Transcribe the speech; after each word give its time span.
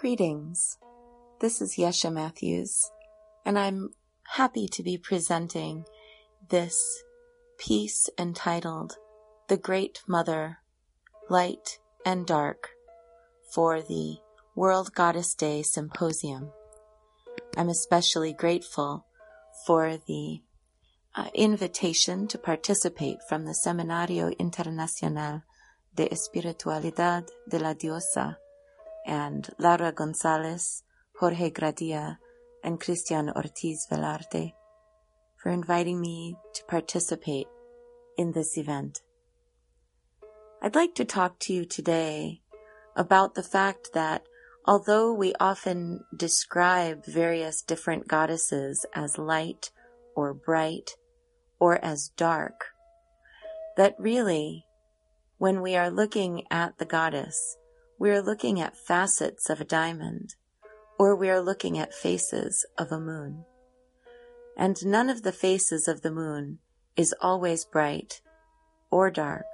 Greetings. 0.00 0.78
This 1.40 1.60
is 1.60 1.76
Yeshe 1.76 2.10
Matthews, 2.10 2.90
and 3.44 3.58
I'm 3.58 3.90
happy 4.28 4.66
to 4.68 4.82
be 4.82 4.96
presenting 4.96 5.84
this 6.48 7.02
piece 7.58 8.08
entitled 8.18 8.96
The 9.48 9.58
Great 9.58 10.00
Mother, 10.08 10.60
Light 11.28 11.80
and 12.06 12.26
Dark 12.26 12.70
for 13.52 13.82
the 13.82 14.16
World 14.56 14.94
Goddess 14.94 15.34
Day 15.34 15.60
Symposium. 15.60 16.50
I'm 17.58 17.68
especially 17.68 18.32
grateful 18.32 19.04
for 19.66 19.98
the 20.08 20.40
uh, 21.14 21.28
invitation 21.34 22.26
to 22.28 22.38
participate 22.38 23.18
from 23.28 23.44
the 23.44 23.52
Seminario 23.52 24.34
Internacional 24.38 25.42
de 25.94 26.08
Espiritualidad 26.08 27.28
de 27.50 27.58
la 27.58 27.74
Diosa 27.74 28.38
and 29.06 29.48
Lara 29.58 29.92
Gonzalez, 29.92 30.82
Jorge 31.18 31.50
Gradia, 31.50 32.18
and 32.62 32.80
Cristian 32.80 33.34
Ortiz 33.34 33.86
Velarde 33.90 34.52
for 35.36 35.50
inviting 35.50 36.00
me 36.00 36.36
to 36.54 36.64
participate 36.64 37.46
in 38.18 38.32
this 38.32 38.58
event. 38.58 39.00
I'd 40.62 40.74
like 40.74 40.94
to 40.96 41.04
talk 41.04 41.38
to 41.40 41.54
you 41.54 41.64
today 41.64 42.42
about 42.94 43.34
the 43.34 43.42
fact 43.42 43.90
that 43.94 44.22
although 44.66 45.12
we 45.12 45.32
often 45.40 46.04
describe 46.14 47.06
various 47.06 47.62
different 47.62 48.06
goddesses 48.06 48.84
as 48.94 49.16
light 49.16 49.70
or 50.14 50.34
bright 50.34 50.96
or 51.58 51.82
as 51.82 52.10
dark, 52.16 52.66
that 53.76 53.94
really, 53.98 54.66
when 55.38 55.62
we 55.62 55.76
are 55.76 55.90
looking 55.90 56.44
at 56.50 56.76
the 56.76 56.84
goddess, 56.84 57.56
we 58.00 58.10
are 58.10 58.22
looking 58.22 58.58
at 58.58 58.74
facets 58.74 59.50
of 59.50 59.60
a 59.60 59.64
diamond, 59.64 60.34
or 60.98 61.14
we 61.14 61.28
are 61.28 61.42
looking 61.42 61.78
at 61.78 61.92
faces 61.92 62.64
of 62.78 62.90
a 62.90 62.98
moon. 62.98 63.44
And 64.56 64.84
none 64.86 65.10
of 65.10 65.22
the 65.22 65.32
faces 65.32 65.86
of 65.86 66.00
the 66.00 66.10
moon 66.10 66.60
is 66.96 67.14
always 67.20 67.66
bright 67.66 68.22
or 68.90 69.10
dark, 69.10 69.44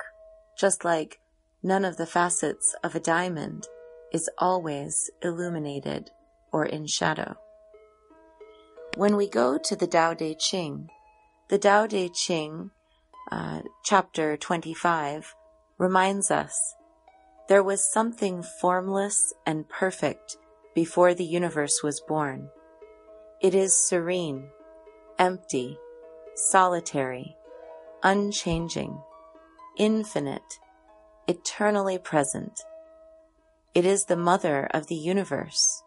just 0.56 0.84
like 0.84 1.18
none 1.60 1.84
of 1.84 1.96
the 1.96 2.06
facets 2.06 2.72
of 2.84 2.94
a 2.94 3.00
diamond 3.00 3.66
is 4.12 4.30
always 4.38 5.10
illuminated 5.22 6.10
or 6.52 6.64
in 6.64 6.86
shadow. 6.86 7.36
When 8.96 9.16
we 9.16 9.28
go 9.28 9.58
to 9.58 9.74
the 9.74 9.88
Tao 9.88 10.14
Te 10.14 10.36
Ching, 10.36 10.88
the 11.48 11.58
Tao 11.58 11.88
Te 11.88 12.08
Ching, 12.10 12.70
uh, 13.32 13.62
chapter 13.84 14.36
25, 14.36 15.34
reminds 15.78 16.30
us 16.30 16.76
there 17.48 17.62
was 17.62 17.92
something 17.92 18.42
formless 18.42 19.32
and 19.44 19.68
perfect 19.68 20.36
before 20.74 21.14
the 21.14 21.24
universe 21.24 21.82
was 21.82 22.00
born. 22.00 22.48
It 23.40 23.54
is 23.54 23.76
serene, 23.76 24.48
empty, 25.18 25.78
solitary, 26.34 27.36
unchanging, 28.02 29.00
infinite, 29.78 30.58
eternally 31.28 31.98
present. 31.98 32.60
It 33.74 33.84
is 33.84 34.04
the 34.04 34.16
mother 34.16 34.68
of 34.72 34.86
the 34.86 34.94
universe. 34.94 35.82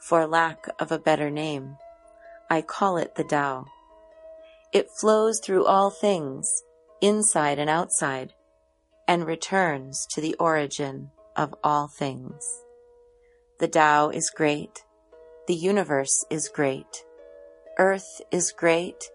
For 0.00 0.26
lack 0.26 0.66
of 0.80 0.90
a 0.90 0.98
better 0.98 1.30
name, 1.30 1.76
I 2.50 2.62
call 2.62 2.96
it 2.96 3.14
the 3.14 3.24
Tao. 3.24 3.66
It 4.72 4.90
flows 4.90 5.40
through 5.40 5.66
all 5.66 5.90
things, 5.90 6.62
inside 7.00 7.58
and 7.58 7.70
outside, 7.70 8.32
and 9.08 9.26
returns 9.26 10.06
to 10.10 10.20
the 10.20 10.34
origin 10.34 11.10
of 11.34 11.54
all 11.64 11.88
things. 11.88 12.62
The 13.58 13.66
Tao 13.66 14.10
is 14.10 14.30
great. 14.30 14.84
The 15.48 15.54
universe 15.54 16.24
is 16.30 16.48
great. 16.48 17.04
Earth 17.78 18.20
is 18.30 18.52
great. 18.52 19.10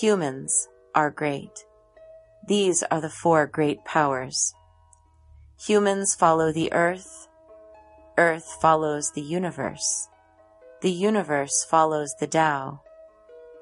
Humans 0.00 0.68
are 0.94 1.10
great. 1.10 1.66
These 2.48 2.82
are 2.84 3.00
the 3.00 3.10
four 3.10 3.46
great 3.46 3.84
powers. 3.84 4.54
Humans 5.66 6.14
follow 6.14 6.50
the 6.50 6.72
earth. 6.72 7.28
Earth 8.16 8.56
follows 8.62 9.12
the 9.12 9.22
universe. 9.22 10.08
The 10.80 10.90
universe 10.90 11.64
follows 11.68 12.14
the 12.18 12.26
Tao. 12.26 12.80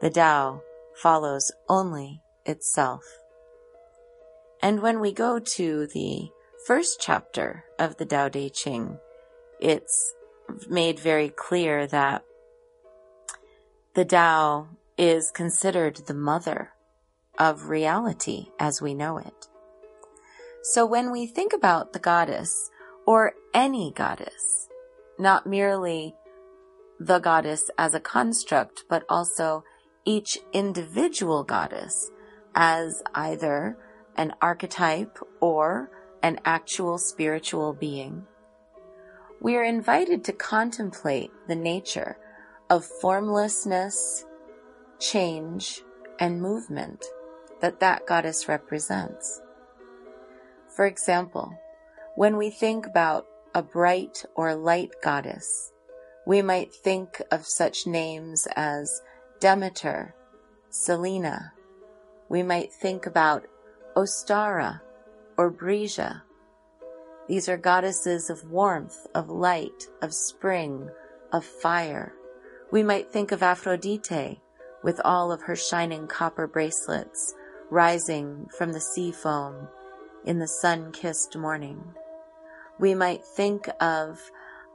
The 0.01 0.11
Tao 0.11 0.63
follows 0.95 1.51
only 1.69 2.21
itself. 2.47 3.03
And 4.65 4.81
when 4.81 4.99
we 4.99 5.13
go 5.13 5.39
to 5.39 5.87
the 5.89 6.31
first 6.67 6.99
chapter 6.99 7.65
of 7.79 7.99
the 7.99 8.07
Tao 8.07 8.31
Te 8.31 8.49
Ching, 8.49 8.97
it's 9.61 10.15
made 10.71 10.99
very 10.99 11.29
clear 11.29 11.87
that 11.89 12.25
the 13.93 14.07
Tao 14.07 14.69
is 14.97 15.31
considered 15.31 15.97
the 15.97 16.15
mother 16.15 16.71
of 17.39 17.69
reality 17.69 18.47
as 18.59 18.81
we 18.81 18.95
know 18.95 19.19
it. 19.19 19.49
So 20.63 20.87
when 20.87 21.13
we 21.13 21.27
think 21.27 21.53
about 21.53 21.93
the 21.93 21.99
goddess 21.99 22.71
or 23.07 23.35
any 23.53 23.93
goddess, 23.95 24.71
not 25.19 25.47
merely 25.47 26.15
the 26.99 27.19
goddess 27.19 27.71
as 27.77 27.93
a 27.93 28.01
construct, 28.01 28.85
but 28.89 29.05
also 29.11 29.63
each 30.07 30.39
individual 30.55 31.45
goddess 31.45 32.11
as 32.55 33.03
either 33.15 33.77
an 34.17 34.33
archetype 34.41 35.19
or 35.41 35.91
an 36.23 36.39
actual 36.45 36.99
spiritual 36.99 37.73
being, 37.73 38.27
we 39.41 39.57
are 39.57 39.65
invited 39.65 40.25
to 40.25 40.33
contemplate 40.33 41.31
the 41.49 41.57
nature 41.57 42.17
of 42.71 42.85
formlessness, 42.85 44.25
change, 44.99 45.83
and 46.19 46.41
movement 46.41 47.05
that 47.61 47.81
that 47.81 48.07
goddess 48.07 48.49
represents. 48.49 49.41
For 50.75 50.87
example, 50.87 51.59
when 52.17 52.37
we 52.37 52.51
think 52.51 52.87
about 52.87 53.27
a 53.55 53.63
bright 53.63 54.25
or 54.35 54.55
light 54.55 54.93
goddess, 55.03 55.73
we 56.27 56.41
might 56.43 56.75
think 56.75 57.21
of 57.31 57.47
such 57.47 57.87
names 57.87 58.49
as 58.57 59.03
Demeter, 59.41 60.15
Selene. 60.71 61.51
We 62.29 62.43
might 62.43 62.73
think 62.73 63.07
about 63.07 63.47
Ostara 63.97 64.81
or 65.37 65.51
Bregia. 65.51 66.23
These 67.29 67.49
are 67.49 67.57
goddesses 67.57 68.29
of 68.29 68.51
warmth, 68.51 69.07
of 69.15 69.31
light, 69.31 69.89
of 70.03 70.13
spring, 70.13 70.91
of 71.33 71.45
fire. 71.45 72.13
We 72.71 72.83
might 72.83 73.13
think 73.13 73.33
of 73.33 73.43
Aphrodite 73.43 74.41
with 74.83 75.01
all 75.05 75.33
of 75.33 75.43
her 75.43 75.57
shining 75.57 76.07
copper 76.07 76.47
bracelets 76.47 77.35
rising 77.71 78.49
from 78.59 78.73
the 78.73 78.81
sea 78.81 79.13
foam 79.13 79.69
in 80.25 80.39
the 80.39 80.49
sun 80.49 80.93
kissed 80.93 81.37
morning. 81.37 81.83
We 82.79 82.95
might 82.95 83.25
think 83.25 83.69
of 83.81 84.21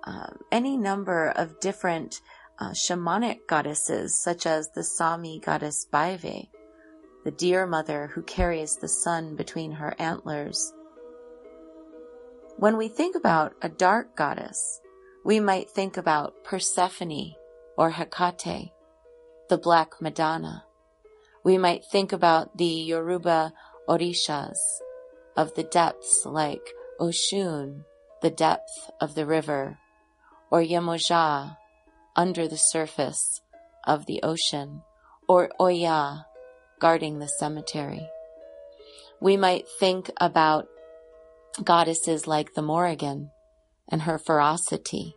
uh, 0.06 0.28
any 0.52 0.78
number 0.78 1.30
of 1.30 1.60
different 1.60 2.22
uh, 2.58 2.72
shamanic 2.72 3.48
goddesses, 3.48 4.22
such 4.22 4.46
as 4.46 4.70
the 4.70 4.84
Sami 4.84 5.40
goddess 5.40 5.86
Baive, 5.92 6.48
the 7.24 7.32
deer 7.32 7.66
mother 7.66 8.08
who 8.08 8.22
carries 8.24 8.76
the 8.78 8.88
sun 8.88 9.36
between 9.36 9.72
her 9.74 9.94
antlers. 10.00 10.74
When 12.58 12.78
we 12.78 12.88
think 12.88 13.16
about 13.16 13.54
a 13.62 13.70
dark 13.70 14.16
goddess, 14.16 14.82
we 15.24 15.40
might 15.40 15.70
think 15.70 15.98
about 15.98 16.44
Persephone 16.44 17.36
or 17.78 17.92
Hecate, 17.92 18.72
the 19.50 19.58
Black 19.58 20.02
Madonna. 20.02 20.64
We 21.44 21.58
might 21.58 21.84
think 21.92 22.12
about 22.12 22.58
the 22.58 22.66
Yoruba 22.66 23.54
Orishas 23.88 24.58
of 25.36 25.56
the 25.56 25.64
depths 25.64 26.24
like 26.26 26.74
Oshun, 27.00 27.86
the 28.22 28.30
depth 28.30 28.92
of 29.00 29.16
the 29.16 29.26
river, 29.26 29.78
or 30.52 30.62
Yemoja, 30.62 31.56
under 32.16 32.48
the 32.48 32.58
surface 32.58 33.42
of 33.86 34.06
the 34.06 34.22
ocean, 34.22 34.82
or 35.28 35.50
Oya, 35.62 36.26
guarding 36.80 37.20
the 37.20 37.28
cemetery. 37.28 38.10
We 39.22 39.38
might 39.38 39.66
think 39.80 40.10
about 40.18 40.68
goddesses 41.64 42.28
like 42.28 42.54
the 42.54 42.62
Morrigan 42.62 43.32
and 43.90 44.04
her 44.04 44.18
ferocity, 44.18 45.16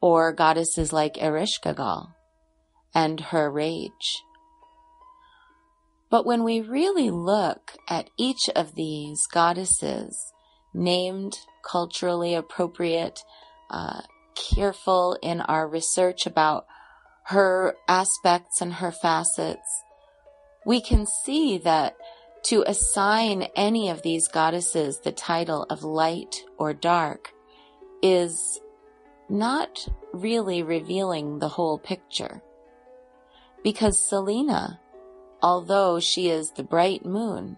or 0.00 0.32
goddesses 0.32 0.92
like 0.92 1.14
Ereshkigal 1.14 2.12
and 2.94 3.20
her 3.20 3.50
rage. 3.50 4.22
But 6.10 6.26
when 6.26 6.42
we 6.42 6.60
really 6.60 7.10
look 7.10 7.76
at 7.88 8.10
each 8.18 8.48
of 8.54 8.74
these 8.74 9.20
goddesses, 9.32 10.32
named 10.74 11.34
culturally 11.68 12.34
appropriate, 12.34 13.20
uh, 13.70 14.02
careful 14.34 15.16
in 15.22 15.40
our 15.40 15.68
research 15.68 16.26
about 16.26 16.66
her 17.26 17.76
aspects 17.86 18.60
and 18.60 18.74
her 18.74 18.90
facets, 18.90 19.82
we 20.64 20.80
can 20.80 21.06
see 21.24 21.58
that 21.58 21.96
to 22.44 22.64
assign 22.66 23.42
any 23.54 23.88
of 23.88 24.02
these 24.02 24.28
goddesses 24.28 25.00
the 25.00 25.12
title 25.12 25.66
of 25.68 25.82
light 25.82 26.42
or 26.58 26.72
dark 26.72 27.32
is 28.02 28.60
not 29.28 29.86
really 30.12 30.62
revealing 30.62 31.38
the 31.38 31.48
whole 31.48 31.78
picture. 31.78 32.42
Because 33.62 34.08
Selena, 34.08 34.80
although 35.42 36.00
she 36.00 36.28
is 36.28 36.50
the 36.50 36.62
bright 36.62 37.04
moon, 37.04 37.56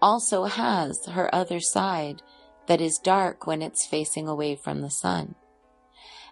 also 0.00 0.44
has 0.44 1.06
her 1.06 1.34
other 1.34 1.60
side 1.60 2.22
that 2.66 2.80
is 2.80 2.98
dark 2.98 3.46
when 3.46 3.62
it's 3.62 3.86
facing 3.86 4.28
away 4.28 4.54
from 4.54 4.82
the 4.82 4.90
sun. 4.90 5.34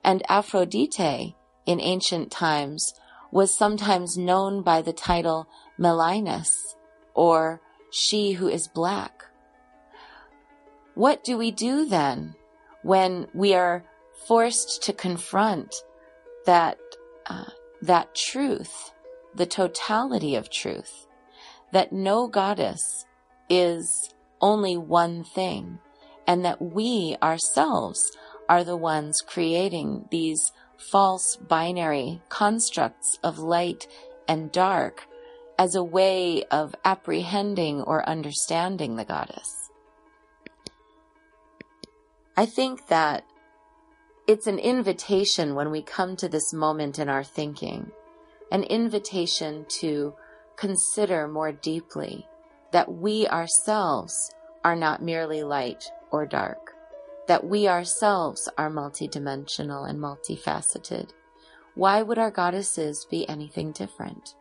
And 0.02 0.22
Aphrodite, 0.28 1.34
in 1.64 1.80
ancient 1.80 2.30
times, 2.30 2.92
was 3.30 3.56
sometimes 3.56 4.18
known 4.18 4.62
by 4.62 4.82
the 4.82 4.92
title 4.92 5.48
Melinus, 5.78 6.76
or 7.14 7.60
she 7.90 8.32
who 8.32 8.48
is 8.48 8.68
black. 8.68 9.24
What 10.94 11.24
do 11.24 11.36
we 11.36 11.50
do 11.50 11.86
then 11.86 12.34
when 12.82 13.26
we 13.34 13.54
are 13.54 13.84
forced 14.26 14.82
to 14.84 14.92
confront 14.92 15.74
that, 16.46 16.78
uh, 17.26 17.50
that 17.82 18.14
truth, 18.14 18.92
the 19.34 19.46
totality 19.46 20.36
of 20.36 20.50
truth, 20.50 21.06
that 21.72 21.92
no 21.92 22.28
goddess 22.28 23.06
is 23.48 24.14
only 24.40 24.76
one 24.76 25.24
thing, 25.24 25.78
and 26.26 26.44
that 26.44 26.60
we 26.60 27.16
ourselves 27.22 28.10
are 28.48 28.62
the 28.62 28.76
ones 28.76 29.20
creating 29.26 30.06
these 30.10 30.52
false 30.76 31.36
binary 31.36 32.22
constructs 32.28 33.18
of 33.22 33.38
light 33.38 33.86
and 34.28 34.52
dark 34.52 35.06
as 35.58 35.74
a 35.74 35.84
way 35.84 36.42
of 36.44 36.74
apprehending 36.84 37.80
or 37.82 38.08
understanding 38.08 38.96
the 38.96 39.04
goddess. 39.04 39.70
I 42.36 42.46
think 42.46 42.88
that 42.88 43.24
it's 44.26 44.46
an 44.46 44.58
invitation 44.58 45.54
when 45.54 45.70
we 45.70 45.82
come 45.82 46.16
to 46.16 46.28
this 46.28 46.52
moment 46.52 46.98
in 46.98 47.08
our 47.08 47.22
thinking, 47.22 47.92
an 48.50 48.64
invitation 48.64 49.66
to 49.80 50.14
consider 50.56 51.28
more 51.28 51.52
deeply 51.52 52.26
that 52.72 52.92
we 52.92 53.28
ourselves 53.28 54.32
are 54.64 54.74
not 54.74 55.02
merely 55.02 55.44
light 55.44 55.84
or 56.10 56.26
dark, 56.26 56.72
that 57.28 57.44
we 57.44 57.68
ourselves 57.68 58.48
are 58.58 58.70
multidimensional 58.70 59.88
and 59.88 60.00
multifaceted. 60.00 61.10
Why 61.74 62.02
would 62.02 62.18
our 62.18 62.30
goddesses 62.30 63.06
be 63.08 63.28
anything 63.28 63.72
different? 63.72 64.34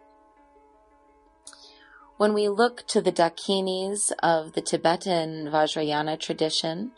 When 2.23 2.33
we 2.33 2.47
look 2.47 2.87
to 2.87 3.01
the 3.01 3.11
Dakinis 3.11 4.13
of 4.19 4.53
the 4.53 4.61
Tibetan 4.61 5.49
Vajrayana 5.51 6.17
tradition, 6.17 6.93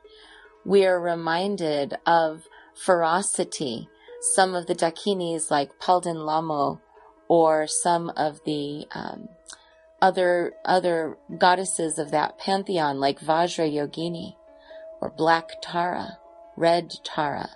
we 0.63 0.85
are 0.85 1.01
reminded 1.01 1.95
of 2.05 2.43
ferocity. 2.75 3.89
Some 4.35 4.53
of 4.53 4.67
the 4.67 4.75
Dakinis, 4.75 5.49
like 5.49 5.79
Palden 5.79 6.17
Lhamo, 6.17 6.79
or 7.27 7.65
some 7.65 8.11
of 8.15 8.39
the 8.45 8.85
um, 8.93 9.29
other 9.99 10.53
other 10.63 11.17
goddesses 11.35 11.97
of 11.97 12.11
that 12.11 12.37
pantheon, 12.37 12.99
like 12.99 13.19
Vajra 13.19 13.67
Yogini 13.67 14.35
or 15.01 15.09
Black 15.09 15.53
Tara, 15.59 16.19
Red 16.55 16.93
Tara, 17.03 17.49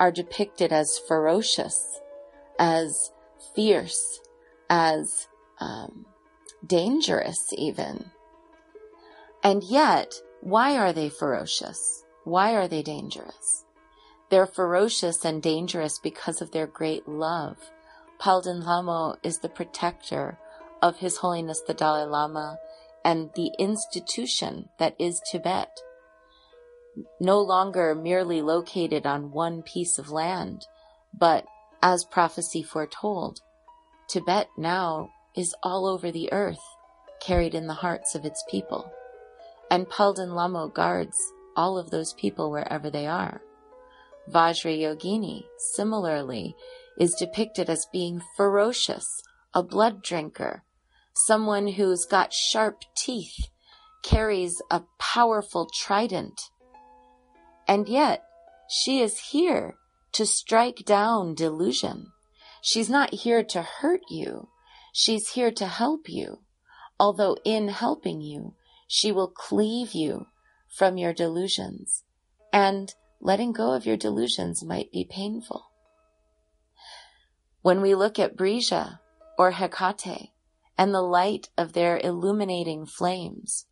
are 0.00 0.10
depicted 0.10 0.72
as 0.72 0.98
ferocious, 0.98 2.00
as 2.58 3.12
fierce, 3.54 4.18
as 4.68 5.28
um, 5.60 6.06
dangerous, 6.66 7.52
even. 7.56 8.10
And 9.42 9.62
yet, 9.62 10.14
why 10.40 10.76
are 10.76 10.92
they 10.92 11.08
ferocious? 11.08 12.04
Why 12.24 12.54
are 12.54 12.68
they 12.68 12.82
dangerous? 12.82 13.64
They're 14.30 14.46
ferocious 14.46 15.24
and 15.24 15.42
dangerous 15.42 15.98
because 15.98 16.40
of 16.40 16.50
their 16.50 16.66
great 16.66 17.06
love. 17.06 17.56
Palden 18.18 18.62
Lhamo 18.62 19.16
is 19.22 19.38
the 19.38 19.48
protector 19.48 20.38
of 20.80 20.98
His 20.98 21.18
Holiness 21.18 21.60
the 21.66 21.74
Dalai 21.74 22.04
Lama 22.04 22.58
and 23.04 23.30
the 23.34 23.50
institution 23.58 24.70
that 24.78 24.96
is 24.98 25.20
Tibet. 25.30 25.78
No 27.20 27.40
longer 27.40 27.94
merely 27.94 28.40
located 28.40 29.04
on 29.04 29.32
one 29.32 29.62
piece 29.62 29.98
of 29.98 30.10
land, 30.10 30.66
but 31.12 31.44
as 31.82 32.04
prophecy 32.04 32.62
foretold, 32.62 33.40
Tibet 34.08 34.48
now 34.56 35.10
is 35.36 35.54
all 35.62 35.86
over 35.86 36.10
the 36.10 36.32
earth, 36.32 36.62
carried 37.20 37.54
in 37.54 37.66
the 37.66 37.74
hearts 37.74 38.14
of 38.14 38.24
its 38.24 38.42
people. 38.50 38.90
And 39.70 39.88
Palden 39.88 40.30
Lhamo 40.30 40.72
guards 40.72 41.18
all 41.56 41.78
of 41.78 41.90
those 41.90 42.12
people 42.14 42.50
wherever 42.50 42.90
they 42.90 43.06
are. 43.06 43.40
Vajrayogini, 44.30 45.44
similarly, 45.58 46.54
is 46.98 47.14
depicted 47.14 47.68
as 47.68 47.86
being 47.92 48.22
ferocious, 48.36 49.22
a 49.52 49.62
blood 49.62 50.02
drinker, 50.02 50.62
someone 51.14 51.68
who's 51.68 52.06
got 52.06 52.32
sharp 52.32 52.82
teeth, 52.96 53.48
carries 54.02 54.60
a 54.70 54.82
powerful 54.98 55.68
trident. 55.72 56.50
And 57.66 57.88
yet, 57.88 58.24
she 58.68 59.00
is 59.00 59.30
here 59.30 59.76
to 60.12 60.26
strike 60.26 60.84
down 60.84 61.34
delusion. 61.34 62.12
She's 62.62 62.88
not 62.88 63.12
here 63.12 63.42
to 63.44 63.62
hurt 63.62 64.02
you. 64.08 64.48
She's 64.96 65.30
here 65.30 65.50
to 65.50 65.66
help 65.66 66.08
you. 66.08 66.38
Although 67.00 67.36
in 67.44 67.66
helping 67.66 68.20
you, 68.20 68.54
she 68.86 69.10
will 69.10 69.26
cleave 69.26 69.92
you 69.92 70.28
from 70.68 70.96
your 70.96 71.12
delusions 71.12 72.04
and 72.52 72.94
letting 73.20 73.52
go 73.52 73.72
of 73.72 73.84
your 73.84 73.96
delusions 73.96 74.62
might 74.62 74.92
be 74.92 75.04
painful. 75.04 75.72
When 77.60 77.80
we 77.80 77.96
look 77.96 78.20
at 78.20 78.36
Brija 78.36 79.00
or 79.36 79.50
Hecate 79.50 80.30
and 80.78 80.94
the 80.94 81.02
light 81.02 81.48
of 81.58 81.72
their 81.72 81.98
illuminating 81.98 82.86
flames, 82.86 83.66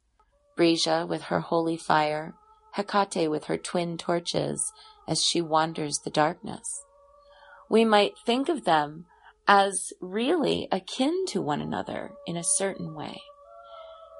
Brija 0.59 1.07
with 1.07 1.23
her 1.23 1.39
holy 1.39 1.77
fire, 1.77 2.35
Hecate 2.73 3.31
with 3.31 3.45
her 3.45 3.57
twin 3.57 3.97
torches 3.97 4.73
as 5.07 5.23
she 5.23 5.41
wanders 5.41 6.01
the 6.01 6.11
darkness, 6.11 6.83
we 7.71 7.85
might 7.85 8.15
think 8.27 8.49
of 8.49 8.65
them 8.65 9.07
as 9.47 9.93
really 10.01 10.69
akin 10.71 11.27
to 11.27 11.43
one 11.43 11.61
another 11.61 12.13
in 12.27 12.37
a 12.37 12.45
certain 12.45 12.95
way. 12.95 13.21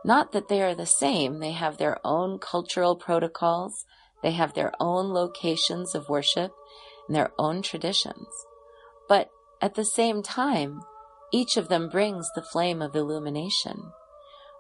Not 0.05 0.33
that 0.33 0.49
they 0.49 0.63
are 0.63 0.75
the 0.75 0.87
same, 0.87 1.39
they 1.39 1.53
have 1.53 1.79
their 1.79 1.99
own 2.05 2.39
cultural 2.39 2.97
protocols 2.97 3.85
they 4.23 4.33
have 4.33 4.55
their 4.55 4.73
own 4.81 5.13
locations 5.13 5.95
of 5.95 6.09
worship 6.09 6.53
and 7.07 7.17
their 7.17 7.33
own 7.39 7.61
traditions. 7.61 8.29
But 9.09 9.31
at 9.61 9.75
the 9.75 9.85
same 9.85 10.23
time, 10.23 10.83
each 11.33 11.57
of 11.57 11.69
them 11.69 11.89
brings 11.89 12.29
the 12.35 12.43
flame 12.43 12.81
of 12.81 12.95
illumination. 12.95 13.93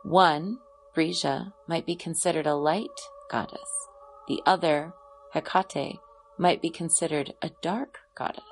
One, 0.02 0.58
Brija, 0.96 1.52
might 1.68 1.86
be 1.86 1.94
considered 1.94 2.46
a 2.46 2.56
light 2.56 2.88
goddess. 3.30 3.88
The 4.26 4.42
other, 4.44 4.94
Hecate, 5.32 5.98
might 6.38 6.60
be 6.60 6.70
considered 6.70 7.34
a 7.40 7.50
dark 7.62 7.98
goddess. 8.16 8.42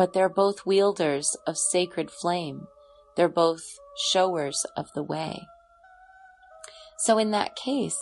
But 0.00 0.14
they're 0.14 0.30
both 0.30 0.64
wielders 0.64 1.36
of 1.46 1.58
sacred 1.58 2.10
flame. 2.10 2.68
They're 3.16 3.28
both 3.28 3.60
showers 4.10 4.64
of 4.74 4.86
the 4.94 5.02
way. 5.02 5.42
So 6.96 7.18
in 7.18 7.32
that 7.32 7.54
case, 7.54 7.98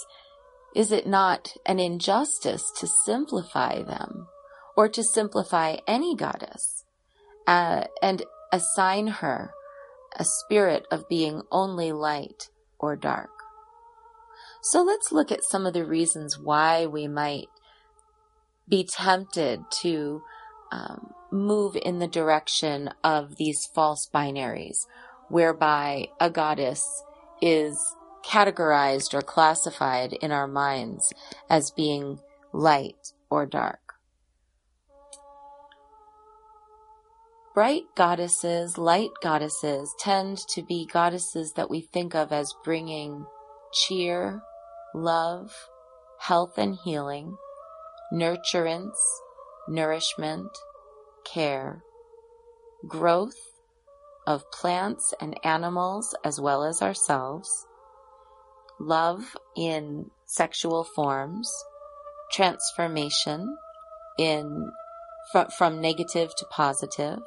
is 0.76 0.92
it 0.92 1.08
not 1.08 1.54
an 1.66 1.80
injustice 1.80 2.62
to 2.78 2.86
simplify 3.04 3.82
them 3.82 4.28
or 4.76 4.88
to 4.88 5.02
simplify 5.02 5.78
any 5.88 6.14
goddess 6.14 6.84
uh, 7.48 7.86
and 8.00 8.22
assign 8.52 9.08
her 9.08 9.50
a 10.14 10.24
spirit 10.24 10.86
of 10.92 11.08
being 11.08 11.42
only 11.50 11.90
light 11.90 12.48
or 12.78 12.94
dark? 12.94 13.30
So 14.62 14.84
let's 14.84 15.10
look 15.10 15.32
at 15.32 15.42
some 15.42 15.66
of 15.66 15.72
the 15.72 15.84
reasons 15.84 16.38
why 16.38 16.86
we 16.86 17.08
might 17.08 17.48
be 18.68 18.84
tempted 18.84 19.64
to 19.80 20.22
um, 20.70 21.14
move 21.30 21.76
in 21.76 21.98
the 21.98 22.08
direction 22.08 22.90
of 23.04 23.36
these 23.36 23.66
false 23.66 24.08
binaries, 24.12 24.86
whereby 25.28 26.08
a 26.20 26.30
goddess 26.30 27.04
is 27.40 27.94
categorized 28.24 29.14
or 29.14 29.22
classified 29.22 30.12
in 30.12 30.32
our 30.32 30.48
minds 30.48 31.12
as 31.48 31.70
being 31.70 32.20
light 32.52 33.12
or 33.30 33.46
dark. 33.46 33.80
Bright 37.54 37.84
goddesses, 37.96 38.78
light 38.78 39.10
goddesses 39.20 39.92
tend 39.98 40.38
to 40.50 40.62
be 40.62 40.86
goddesses 40.92 41.54
that 41.54 41.68
we 41.68 41.80
think 41.80 42.14
of 42.14 42.32
as 42.32 42.54
bringing 42.62 43.26
cheer, 43.72 44.40
love, 44.94 45.52
health 46.20 46.56
and 46.56 46.76
healing, 46.84 47.36
nurturance, 48.12 48.96
nourishment, 49.68 50.48
care, 51.32 51.82
growth 52.86 53.36
of 54.26 54.50
plants 54.50 55.14
and 55.20 55.38
animals 55.44 56.14
as 56.24 56.40
well 56.40 56.62
as 56.64 56.82
ourselves, 56.82 57.66
love 58.78 59.36
in 59.56 60.10
sexual 60.26 60.84
forms, 60.84 61.50
transformation, 62.30 63.56
in 64.18 64.70
fr- 65.32 65.50
from 65.56 65.80
negative 65.80 66.30
to 66.36 66.46
positive. 66.50 67.20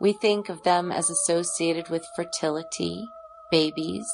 We 0.00 0.12
think 0.12 0.48
of 0.48 0.62
them 0.62 0.92
as 0.92 1.10
associated 1.10 1.88
with 1.88 2.06
fertility, 2.14 3.04
babies. 3.50 4.06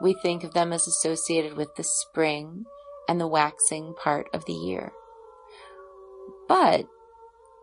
We 0.00 0.14
think 0.14 0.44
of 0.44 0.52
them 0.52 0.72
as 0.72 0.86
associated 0.86 1.56
with 1.56 1.74
the 1.76 1.84
spring 1.84 2.64
and 3.08 3.20
the 3.20 3.26
waxing 3.26 3.94
part 3.94 4.28
of 4.34 4.44
the 4.46 4.52
year. 4.52 4.92
But 6.48 6.86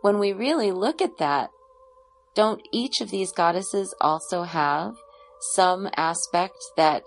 when 0.03 0.19
we 0.19 0.33
really 0.33 0.69
look 0.69 1.01
at 1.01 1.17
that, 1.17 1.49
don't 2.35 2.61
each 2.73 2.99
of 2.99 3.09
these 3.09 3.31
goddesses 3.31 3.95
also 4.01 4.43
have 4.43 4.95
some 5.53 5.87
aspect 5.95 6.57
that 6.75 7.03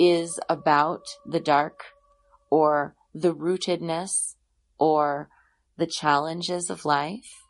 is 0.00 0.40
about 0.48 1.02
the 1.24 1.38
dark 1.38 1.84
or 2.50 2.96
the 3.14 3.32
rootedness 3.32 4.34
or 4.80 5.28
the 5.76 5.86
challenges 5.86 6.70
of 6.70 6.84
life? 6.84 7.44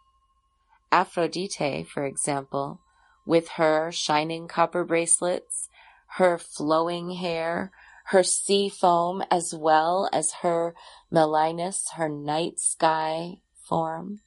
Aphrodite, 0.93 1.85
for 1.85 2.05
example, 2.05 2.83
with 3.25 3.49
her 3.57 3.91
shining 3.91 4.49
copper 4.49 4.85
bracelets, 4.85 5.71
her 6.19 6.37
flowing 6.37 7.13
hair, 7.13 7.73
her 8.09 8.23
sea 8.23 8.69
foam, 8.69 9.23
as 9.31 9.55
well 9.57 10.11
as 10.13 10.33
her 10.43 10.75
Melinus, 11.11 11.93
her 11.95 12.11
night 12.11 12.59
sky 12.59 13.37
form, 13.67 14.21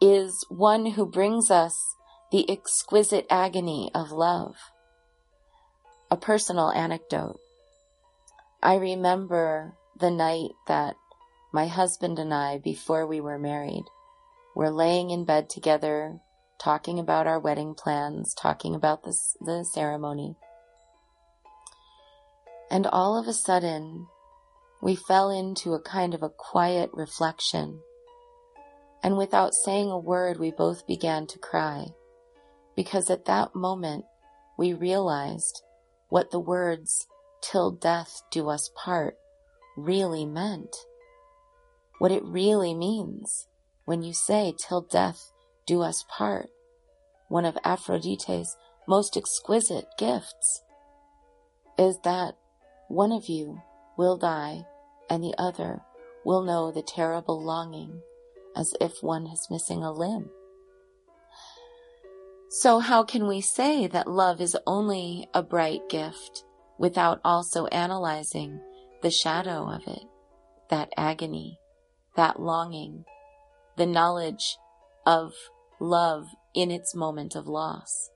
is 0.00 0.44
one 0.48 0.86
who 0.86 1.06
brings 1.06 1.50
us 1.50 1.96
the 2.30 2.50
exquisite 2.50 3.26
agony 3.30 3.90
of 3.94 4.10
love. 4.10 4.56
A 6.10 6.16
personal 6.16 6.70
anecdote. 6.70 7.40
I 8.62 8.76
remember 8.76 9.74
the 9.98 10.10
night 10.10 10.50
that 10.66 10.96
my 11.52 11.66
husband 11.66 12.18
and 12.18 12.34
I, 12.34 12.58
before 12.58 13.06
we 13.06 13.20
were 13.20 13.38
married, 13.38 13.84
were 14.54 14.70
laying 14.70 15.10
in 15.10 15.24
bed 15.24 15.48
together, 15.48 16.18
talking 16.58 16.98
about 16.98 17.26
our 17.26 17.38
wedding 17.38 17.74
plans, 17.74 18.34
talking 18.34 18.74
about 18.74 19.04
this, 19.04 19.36
the 19.40 19.64
ceremony. 19.64 20.36
And 22.70 22.86
all 22.86 23.18
of 23.18 23.28
a 23.28 23.32
sudden, 23.32 24.06
we 24.82 24.96
fell 24.96 25.30
into 25.30 25.74
a 25.74 25.80
kind 25.80 26.14
of 26.14 26.22
a 26.22 26.28
quiet 26.28 26.90
reflection. 26.92 27.80
And 29.06 29.16
without 29.16 29.54
saying 29.54 29.88
a 29.88 29.96
word, 29.96 30.36
we 30.36 30.50
both 30.50 30.84
began 30.84 31.28
to 31.28 31.38
cry. 31.38 31.86
Because 32.74 33.08
at 33.08 33.26
that 33.26 33.54
moment, 33.54 34.04
we 34.58 34.72
realized 34.72 35.62
what 36.08 36.32
the 36.32 36.40
words, 36.40 37.06
till 37.40 37.70
death 37.70 38.22
do 38.32 38.48
us 38.48 38.68
part, 38.74 39.16
really 39.76 40.26
meant. 40.26 40.74
What 42.00 42.10
it 42.10 42.24
really 42.24 42.74
means 42.74 43.46
when 43.84 44.02
you 44.02 44.12
say, 44.12 44.52
till 44.58 44.80
death 44.80 45.30
do 45.68 45.82
us 45.82 46.04
part, 46.08 46.48
one 47.28 47.44
of 47.44 47.56
Aphrodite's 47.62 48.56
most 48.88 49.16
exquisite 49.16 49.86
gifts, 49.96 50.64
is 51.78 51.96
that 52.02 52.34
one 52.88 53.12
of 53.12 53.28
you 53.28 53.62
will 53.96 54.16
die 54.16 54.66
and 55.08 55.22
the 55.22 55.34
other 55.38 55.82
will 56.24 56.42
know 56.42 56.72
the 56.72 56.82
terrible 56.82 57.40
longing 57.40 58.02
as 58.56 58.74
if 58.80 59.02
one 59.02 59.26
is 59.26 59.48
missing 59.50 59.82
a 59.82 59.92
limb. 59.92 60.30
So 62.48 62.78
how 62.78 63.02
can 63.02 63.26
we 63.26 63.40
say 63.40 63.86
that 63.86 64.08
love 64.08 64.40
is 64.40 64.56
only 64.66 65.28
a 65.34 65.42
bright 65.42 65.88
gift 65.88 66.44
without 66.78 67.20
also 67.24 67.66
analyzing 67.66 68.60
the 69.02 69.10
shadow 69.10 69.68
of 69.70 69.86
it, 69.86 70.04
that 70.70 70.88
agony, 70.96 71.58
that 72.16 72.40
longing, 72.40 73.04
the 73.76 73.86
knowledge 73.86 74.56
of 75.04 75.32
love 75.80 76.26
in 76.54 76.70
its 76.70 76.94
moment 76.94 77.34
of 77.34 77.46
loss? 77.46 78.10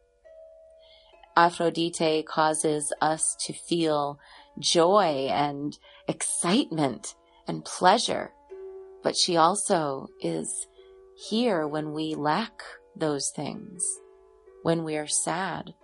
Aphrodite 1.36 2.22
causes 2.22 2.92
us 3.00 3.36
to 3.40 3.52
feel 3.52 4.18
joy 4.58 5.28
and 5.30 5.78
excitement 6.08 7.14
and 7.46 7.64
pleasure, 7.64 8.32
but 9.02 9.16
she 9.16 9.36
also 9.36 10.08
is 10.20 10.66
here 11.16 11.66
when 11.66 11.92
we 11.92 12.14
lack 12.14 12.62
those 12.96 13.30
things, 13.30 13.84
when 14.62 14.84
we 14.84 14.96
are 14.96 15.06
sad, 15.06 15.74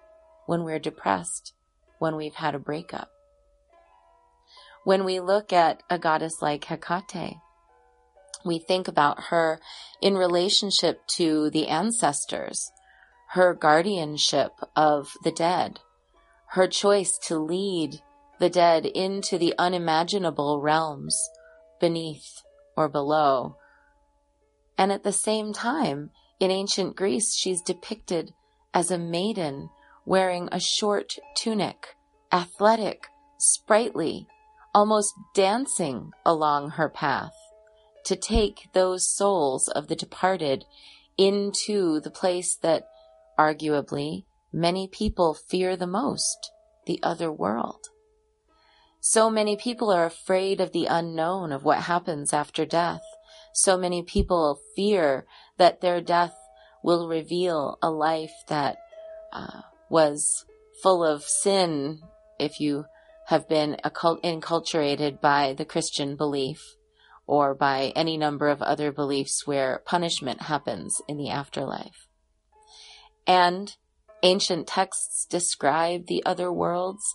when 0.47 0.65
we're 0.65 0.79
depressed, 0.79 1.55
when 1.99 2.17
we've 2.17 2.35
had 2.35 2.55
a 2.55 2.59
breakup. 2.59 3.11
When 4.85 5.05
we 5.05 5.21
look 5.21 5.53
at 5.53 5.83
a 5.91 5.99
goddess 5.99 6.41
like 6.41 6.65
Hecate, 6.65 7.37
we 8.45 8.59
think 8.59 8.87
about 8.87 9.25
her 9.31 9.61
in 10.01 10.15
relationship 10.15 11.07
to 11.17 11.51
the 11.51 11.67
ancestors, 11.67 12.71
her 13.31 13.53
guardianship 13.55 14.53
of 14.77 15.09
the 15.25 15.33
dead, 15.33 15.81
her 16.51 16.69
choice 16.69 17.19
to 17.27 17.39
lead 17.39 18.01
the 18.39 18.51
dead 18.51 18.87
into 18.87 19.39
the 19.39 19.55
unimaginable 19.59 20.61
realms 20.61 21.29
beneath 21.81 22.43
or 22.77 22.89
below. 22.89 23.57
And 24.79 24.93
at 24.93 25.03
the 25.03 25.13
same 25.13 25.53
time, 25.53 26.11
in 26.39 26.51
ancient 26.51 26.97
Greece, 26.97 27.35
she's 27.35 27.63
depicted 27.63 28.33
as 28.75 28.91
a 28.91 28.99
maiden 28.99 29.71
wearing 30.05 30.49
a 30.53 30.61
short 30.61 31.15
tunic, 31.37 31.97
athletic, 32.33 33.07
sprightly, 33.39 34.27
almost 34.75 35.15
dancing 35.35 36.13
along 36.25 36.71
her 36.71 36.89
path 36.89 37.33
to 38.05 38.15
take 38.15 38.69
those 38.73 39.09
souls 39.17 39.69
of 39.69 39.89
the 39.89 39.97
departed 39.97 40.65
into 41.17 42.01
the 42.01 42.11
place 42.11 42.55
that 42.57 42.87
arguably 43.39 44.25
many 44.53 44.87
people 44.87 45.35
fear 45.35 45.77
the 45.77 45.87
most, 45.87 46.53
the 46.87 47.01
other 47.03 47.33
world. 47.33 47.89
So 49.01 49.31
many 49.31 49.57
people 49.57 49.91
are 49.91 50.05
afraid 50.05 50.61
of 50.61 50.73
the 50.73 50.87
unknown 50.87 51.53
of 51.53 51.65
what 51.65 51.83
happens 51.83 52.33
after 52.33 52.65
death. 52.65 53.03
So 53.53 53.77
many 53.77 54.03
people 54.03 54.61
fear 54.75 55.27
that 55.57 55.81
their 55.81 56.01
death 56.01 56.35
will 56.83 57.09
reveal 57.09 57.79
a 57.83 57.91
life 57.91 58.35
that 58.49 58.77
uh, 59.33 59.63
was 59.89 60.45
full 60.83 61.05
of 61.05 61.25
sin 61.25 62.01
if 62.39 62.61
you 62.61 62.85
have 63.27 63.49
been 63.49 63.77
enculturated 63.85 65.21
by 65.21 65.53
the 65.53 65.65
Christian 65.65 66.17
belief 66.17 66.61
or 67.27 67.55
by 67.55 67.93
any 67.97 68.17
number 68.17 68.49
of 68.49 68.63
other 68.63 68.93
beliefs 68.93 69.47
where 69.47 69.83
punishment 69.85 70.43
happens 70.43 71.01
in 71.09 71.17
the 71.17 71.29
afterlife. 71.29 72.07
And 73.27 73.75
ancient 74.23 74.69
texts 74.69 75.27
describe 75.29 76.07
the 76.07 76.23
other 76.25 76.53
worlds 76.53 77.15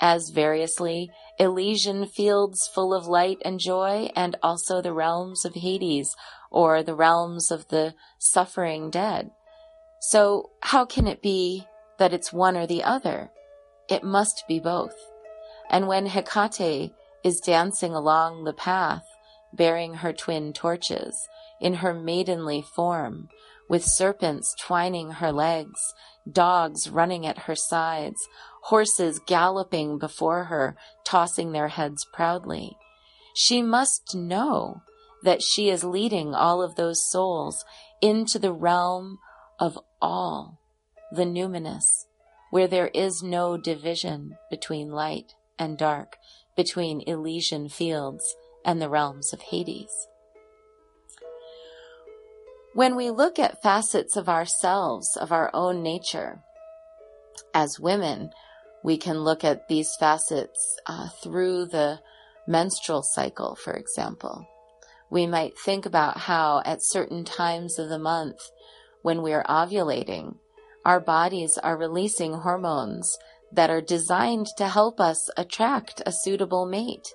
as 0.00 0.30
variously 0.30 1.10
Elysian 1.38 2.06
fields 2.06 2.66
full 2.66 2.94
of 2.94 3.06
light 3.06 3.38
and 3.44 3.60
joy, 3.60 4.10
and 4.16 4.36
also 4.42 4.80
the 4.80 4.92
realms 4.92 5.44
of 5.44 5.54
Hades 5.54 6.16
or 6.50 6.82
the 6.82 6.94
realms 6.94 7.50
of 7.50 7.68
the 7.68 7.94
suffering 8.18 8.90
dead. 8.90 9.30
So 10.00 10.50
how 10.62 10.84
can 10.84 11.06
it 11.06 11.22
be 11.22 11.66
that 12.00 12.14
it's 12.14 12.32
one 12.32 12.56
or 12.56 12.66
the 12.66 12.82
other. 12.82 13.30
It 13.88 14.02
must 14.02 14.44
be 14.48 14.58
both. 14.58 14.96
And 15.68 15.86
when 15.86 16.06
Hecate 16.06 16.92
is 17.22 17.40
dancing 17.40 17.92
along 17.92 18.44
the 18.44 18.54
path, 18.54 19.04
bearing 19.52 19.94
her 19.94 20.12
twin 20.12 20.54
torches, 20.54 21.28
in 21.60 21.74
her 21.74 21.92
maidenly 21.92 22.62
form, 22.62 23.28
with 23.70 23.84
serpents 23.84 24.52
twining 24.60 25.12
her 25.12 25.30
legs, 25.30 25.94
dogs 26.30 26.90
running 26.90 27.24
at 27.24 27.42
her 27.42 27.54
sides, 27.54 28.20
horses 28.64 29.20
galloping 29.28 29.96
before 29.96 30.44
her, 30.44 30.76
tossing 31.04 31.52
their 31.52 31.68
heads 31.68 32.04
proudly. 32.12 32.76
She 33.32 33.62
must 33.62 34.12
know 34.12 34.82
that 35.22 35.40
she 35.40 35.70
is 35.70 35.84
leading 35.84 36.34
all 36.34 36.60
of 36.60 36.74
those 36.74 37.08
souls 37.08 37.64
into 38.02 38.40
the 38.40 38.52
realm 38.52 39.20
of 39.60 39.78
all 40.02 40.58
the 41.12 41.24
numinous, 41.24 41.84
where 42.50 42.66
there 42.66 42.88
is 42.88 43.22
no 43.22 43.56
division 43.56 44.36
between 44.50 44.90
light 44.90 45.34
and 45.60 45.78
dark, 45.78 46.16
between 46.56 47.04
Elysian 47.06 47.68
fields 47.68 48.34
and 48.64 48.82
the 48.82 48.90
realms 48.90 49.32
of 49.32 49.40
Hades. 49.42 50.08
When 52.72 52.94
we 52.94 53.10
look 53.10 53.40
at 53.40 53.62
facets 53.62 54.16
of 54.16 54.28
ourselves, 54.28 55.16
of 55.16 55.32
our 55.32 55.50
own 55.52 55.82
nature, 55.82 56.40
as 57.52 57.80
women, 57.80 58.30
we 58.84 58.96
can 58.96 59.24
look 59.24 59.42
at 59.42 59.66
these 59.68 59.96
facets 59.98 60.78
uh, 60.86 61.08
through 61.22 61.66
the 61.66 61.98
menstrual 62.46 63.02
cycle, 63.02 63.56
for 63.56 63.72
example. 63.72 64.46
We 65.10 65.26
might 65.26 65.58
think 65.58 65.84
about 65.84 66.18
how 66.18 66.62
at 66.64 66.78
certain 66.80 67.24
times 67.24 67.76
of 67.78 67.88
the 67.88 67.98
month, 67.98 68.38
when 69.02 69.20
we 69.20 69.32
are 69.32 69.44
ovulating, 69.44 70.36
our 70.84 71.00
bodies 71.00 71.58
are 71.60 71.76
releasing 71.76 72.34
hormones 72.34 73.18
that 73.50 73.70
are 73.70 73.80
designed 73.80 74.46
to 74.58 74.68
help 74.68 75.00
us 75.00 75.28
attract 75.36 76.02
a 76.06 76.12
suitable 76.12 76.66
mate. 76.66 77.08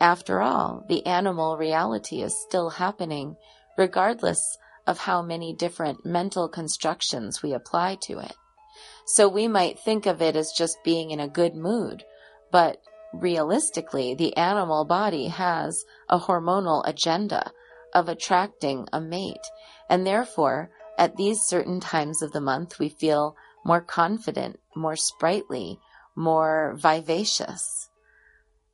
after 0.00 0.40
all, 0.40 0.86
the 0.88 1.04
animal 1.04 1.58
reality 1.58 2.22
is 2.22 2.34
still 2.48 2.70
happening, 2.70 3.36
regardless 3.76 4.56
of 4.86 4.98
how 4.98 5.22
many 5.22 5.54
different 5.54 6.04
mental 6.04 6.48
constructions 6.48 7.42
we 7.42 7.52
apply 7.52 7.96
to 8.02 8.18
it. 8.18 8.34
So 9.06 9.28
we 9.28 9.48
might 9.48 9.78
think 9.78 10.06
of 10.06 10.22
it 10.22 10.36
as 10.36 10.52
just 10.56 10.78
being 10.84 11.10
in 11.10 11.20
a 11.20 11.28
good 11.28 11.54
mood, 11.54 12.04
but 12.50 12.78
realistically, 13.12 14.14
the 14.14 14.36
animal 14.36 14.84
body 14.84 15.28
has 15.28 15.84
a 16.08 16.18
hormonal 16.18 16.82
agenda 16.86 17.50
of 17.94 18.08
attracting 18.08 18.86
a 18.92 19.00
mate, 19.00 19.46
and 19.88 20.06
therefore, 20.06 20.70
at 20.96 21.16
these 21.16 21.40
certain 21.40 21.80
times 21.80 22.22
of 22.22 22.32
the 22.32 22.40
month, 22.40 22.78
we 22.78 22.88
feel 22.88 23.34
more 23.64 23.80
confident, 23.80 24.60
more 24.74 24.96
sprightly, 24.96 25.78
more 26.14 26.74
vivacious. 26.76 27.90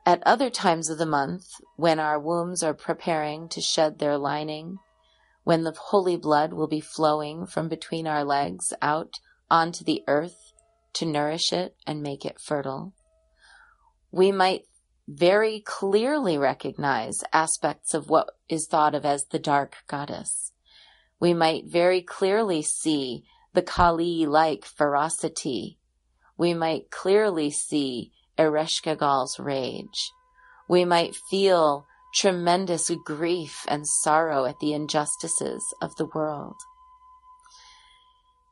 At 0.04 0.22
other 0.24 0.50
times 0.50 0.90
of 0.90 0.98
the 0.98 1.06
month, 1.06 1.46
when 1.76 1.98
our 1.98 2.18
wombs 2.18 2.62
are 2.62 2.74
preparing 2.74 3.48
to 3.50 3.60
shed 3.60 3.98
their 3.98 4.18
lining, 4.18 4.78
when 5.46 5.62
the 5.62 5.76
holy 5.78 6.16
blood 6.16 6.52
will 6.52 6.66
be 6.66 6.80
flowing 6.80 7.46
from 7.46 7.68
between 7.68 8.04
our 8.04 8.24
legs 8.24 8.72
out 8.82 9.20
onto 9.48 9.84
the 9.84 10.02
earth 10.08 10.52
to 10.92 11.06
nourish 11.06 11.52
it 11.52 11.76
and 11.86 12.02
make 12.02 12.24
it 12.24 12.40
fertile, 12.40 12.92
we 14.10 14.32
might 14.32 14.62
very 15.06 15.60
clearly 15.60 16.36
recognize 16.36 17.22
aspects 17.32 17.94
of 17.94 18.10
what 18.10 18.28
is 18.48 18.66
thought 18.66 18.92
of 18.92 19.04
as 19.04 19.26
the 19.26 19.38
dark 19.38 19.76
goddess. 19.86 20.50
We 21.20 21.32
might 21.32 21.66
very 21.66 22.02
clearly 22.02 22.60
see 22.60 23.22
the 23.52 23.62
Kali 23.62 24.26
like 24.26 24.64
ferocity. 24.64 25.78
We 26.36 26.54
might 26.54 26.90
clearly 26.90 27.52
see 27.52 28.10
Ereshkigal's 28.36 29.38
rage. 29.38 30.10
We 30.68 30.84
might 30.84 31.14
feel 31.30 31.86
tremendous 32.16 32.90
grief 33.04 33.64
and 33.68 33.86
sorrow 33.86 34.46
at 34.46 34.58
the 34.58 34.72
injustices 34.72 35.74
of 35.82 35.94
the 35.96 36.06
world. 36.06 36.56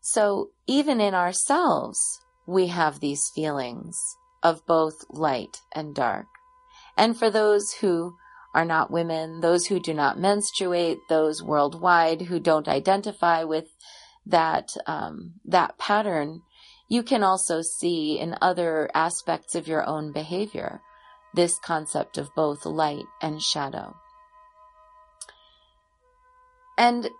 So 0.02 0.50
even 0.66 1.00
in 1.00 1.14
ourselves, 1.14 2.20
we 2.46 2.66
have 2.66 3.00
these 3.00 3.30
feelings 3.34 3.98
of 4.42 4.66
both 4.66 5.04
light 5.08 5.62
and 5.72 5.94
dark. 5.94 6.26
And 6.96 7.16
for 7.16 7.30
those 7.30 7.72
who 7.80 8.16
are 8.54 8.66
not 8.66 8.90
women, 8.90 9.40
those 9.40 9.66
who 9.66 9.80
do 9.80 9.94
not 9.94 10.18
menstruate, 10.18 10.98
those 11.08 11.42
worldwide 11.42 12.22
who 12.22 12.38
don't 12.38 12.68
identify 12.68 13.44
with 13.44 13.68
that 14.26 14.70
um, 14.86 15.34
that 15.44 15.78
pattern, 15.78 16.42
you 16.88 17.02
can 17.02 17.22
also 17.22 17.62
see 17.62 18.18
in 18.18 18.36
other 18.40 18.90
aspects 18.94 19.54
of 19.54 19.66
your 19.66 19.86
own 19.88 20.12
behavior 20.12 20.82
this 21.34 21.58
concept 21.58 22.16
of 22.18 22.34
both 22.34 22.64
light 22.64 23.06
and 23.20 23.42
shadow. 23.42 23.96
And 26.76 27.10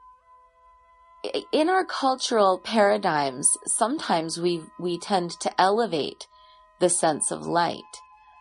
in 1.52 1.68
our 1.68 1.84
cultural 1.84 2.58
paradigms, 2.58 3.50
sometimes 3.66 4.38
we, 4.38 4.62
we 4.78 4.98
tend 4.98 5.30
to 5.40 5.60
elevate 5.60 6.26
the 6.80 6.90
sense 6.90 7.30
of 7.30 7.46
light. 7.46 7.82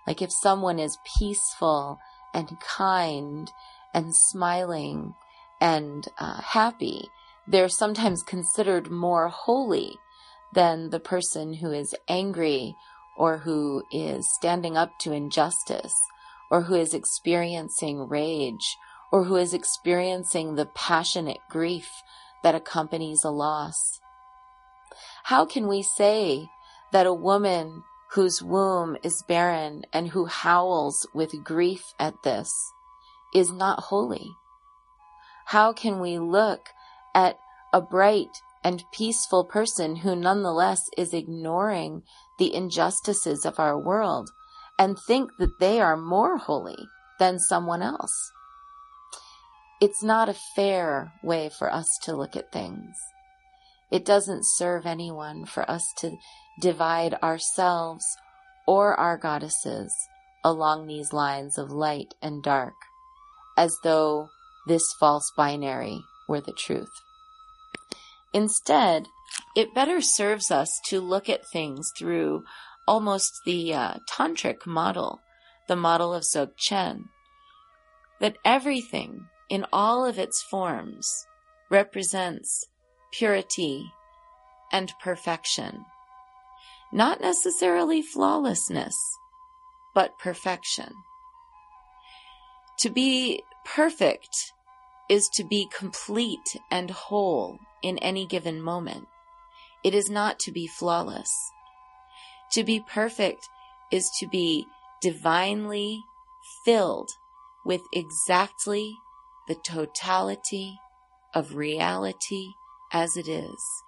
Like 0.06 0.22
if 0.22 0.32
someone 0.32 0.80
is 0.80 0.98
peaceful 1.18 2.00
and 2.34 2.60
kind 2.60 3.52
and 3.94 4.14
smiling 4.16 5.14
and 5.62 6.08
uh, 6.18 6.42
happy, 6.42 7.08
they're 7.48 7.70
sometimes 7.70 8.24
considered 8.24 8.92
more 8.92 9.30
holy 9.30 9.98
than 10.54 10.90
the 10.90 11.00
person 11.00 11.54
who 11.54 11.72
is 11.72 11.96
angry 12.08 12.76
or 13.16 13.40
who 13.40 13.84
is 13.92 14.34
standing 14.34 14.78
up 14.78 14.98
to 15.00 15.14
injustice 15.14 15.96
or 16.50 16.62
who 16.64 16.76
is 16.76 16.94
experiencing 16.94 18.08
rage 18.08 18.78
or 19.12 19.26
who 19.26 19.36
is 19.36 19.54
experiencing 19.54 20.56
the 20.56 20.66
passionate 20.66 21.40
grief 21.50 21.90
that 22.44 22.56
accompanies 22.56 23.24
a 23.24 23.30
loss. 23.30 24.00
How 25.26 25.46
can 25.46 25.68
we 25.68 25.82
say 25.82 26.48
that 26.92 27.06
a 27.06 27.14
woman 27.14 27.84
whose 28.12 28.44
womb 28.44 28.98
is 29.04 29.24
barren 29.28 29.84
and 29.94 30.10
who 30.10 30.26
howls 30.26 31.08
with 31.14 31.44
grief 31.44 31.94
at 32.00 32.14
this 32.24 32.52
is 33.34 33.52
not 33.52 33.86
holy? 33.86 34.32
How 35.46 35.74
can 35.74 36.00
we 36.00 36.20
look 36.20 36.70
at 37.16 37.38
a 37.72 37.82
bright 37.82 38.42
and 38.64 38.84
peaceful 38.92 39.44
person 39.44 39.98
who 39.98 40.16
nonetheless 40.16 40.90
is 40.98 41.14
ignoring 41.14 42.04
the 42.40 42.54
injustices 42.54 43.46
of 43.46 43.60
our 43.60 43.78
world 43.78 44.30
and 44.78 44.98
think 44.98 45.32
that 45.38 45.60
they 45.60 45.80
are 45.80 45.98
more 45.98 46.38
holy 46.38 46.88
than 47.20 47.40
someone 47.40 47.82
else? 47.82 48.32
It's 49.82 50.04
not 50.04 50.30
a 50.30 50.36
fair 50.56 51.14
way 51.22 51.50
for 51.50 51.72
us 51.72 51.88
to 52.04 52.16
look 52.16 52.36
at 52.36 52.52
things. 52.52 52.96
It 53.92 54.06
doesn't 54.06 54.46
serve 54.46 54.86
anyone 54.86 55.46
for 55.46 55.70
us 55.70 55.86
to 55.98 56.18
divide 56.62 57.16
ourselves 57.22 58.06
or 58.66 58.96
our 58.96 59.18
goddesses 59.18 59.94
along 60.44 60.88
these 60.88 61.14
lines 61.14 61.58
of 61.58 61.70
light 61.70 62.14
and 62.22 62.42
dark, 62.42 62.74
as 63.58 63.78
though 63.84 64.30
this 64.68 64.84
false 65.00 65.32
binary 65.36 66.04
were 66.28 66.42
the 66.42 66.54
truth. 66.54 66.92
Instead, 68.34 69.08
it 69.56 69.76
better 69.76 70.02
serves 70.02 70.50
us 70.50 70.80
to 70.86 71.00
look 71.00 71.30
at 71.30 71.48
things 71.48 71.92
through 71.98 72.44
almost 72.88 73.32
the 73.46 73.74
uh, 73.74 73.94
tantric 74.10 74.66
model, 74.66 75.22
the 75.68 75.76
model 75.76 76.14
of 76.14 76.24
Dzogchen, 76.24 77.06
that 78.20 78.38
everything 78.44 79.28
in 79.50 79.66
all 79.72 80.06
of 80.06 80.18
its 80.18 80.42
forms 80.42 81.28
represents 81.70 82.66
purity 83.12 83.92
and 84.72 84.92
perfection. 85.02 85.86
Not 86.92 87.22
necessarily 87.22 88.02
flawlessness, 88.02 88.96
but 89.94 90.18
perfection. 90.18 90.92
To 92.80 92.90
be 92.90 93.44
perfect 93.66 94.36
is 95.10 95.30
to 95.36 95.44
be 95.44 95.68
complete 95.76 96.58
and 96.72 96.90
whole 96.90 97.60
in 97.84 97.98
any 98.00 98.26
given 98.26 98.62
moment. 98.62 99.08
It 99.84 99.94
is 99.94 100.10
not 100.10 100.40
to 100.40 100.52
be 100.52 100.66
flawless. 100.66 101.32
To 102.54 102.64
be 102.64 102.80
perfect 102.80 103.50
is 103.92 104.10
to 104.20 104.28
be 104.28 104.66
divinely 105.02 106.04
filled 106.64 107.10
with 107.66 107.82
exactly 107.92 108.96
the 109.48 109.56
totality 109.56 110.80
of 111.34 111.56
reality 111.56 112.54
as 112.92 113.18
it 113.18 113.28
is. 113.28 113.84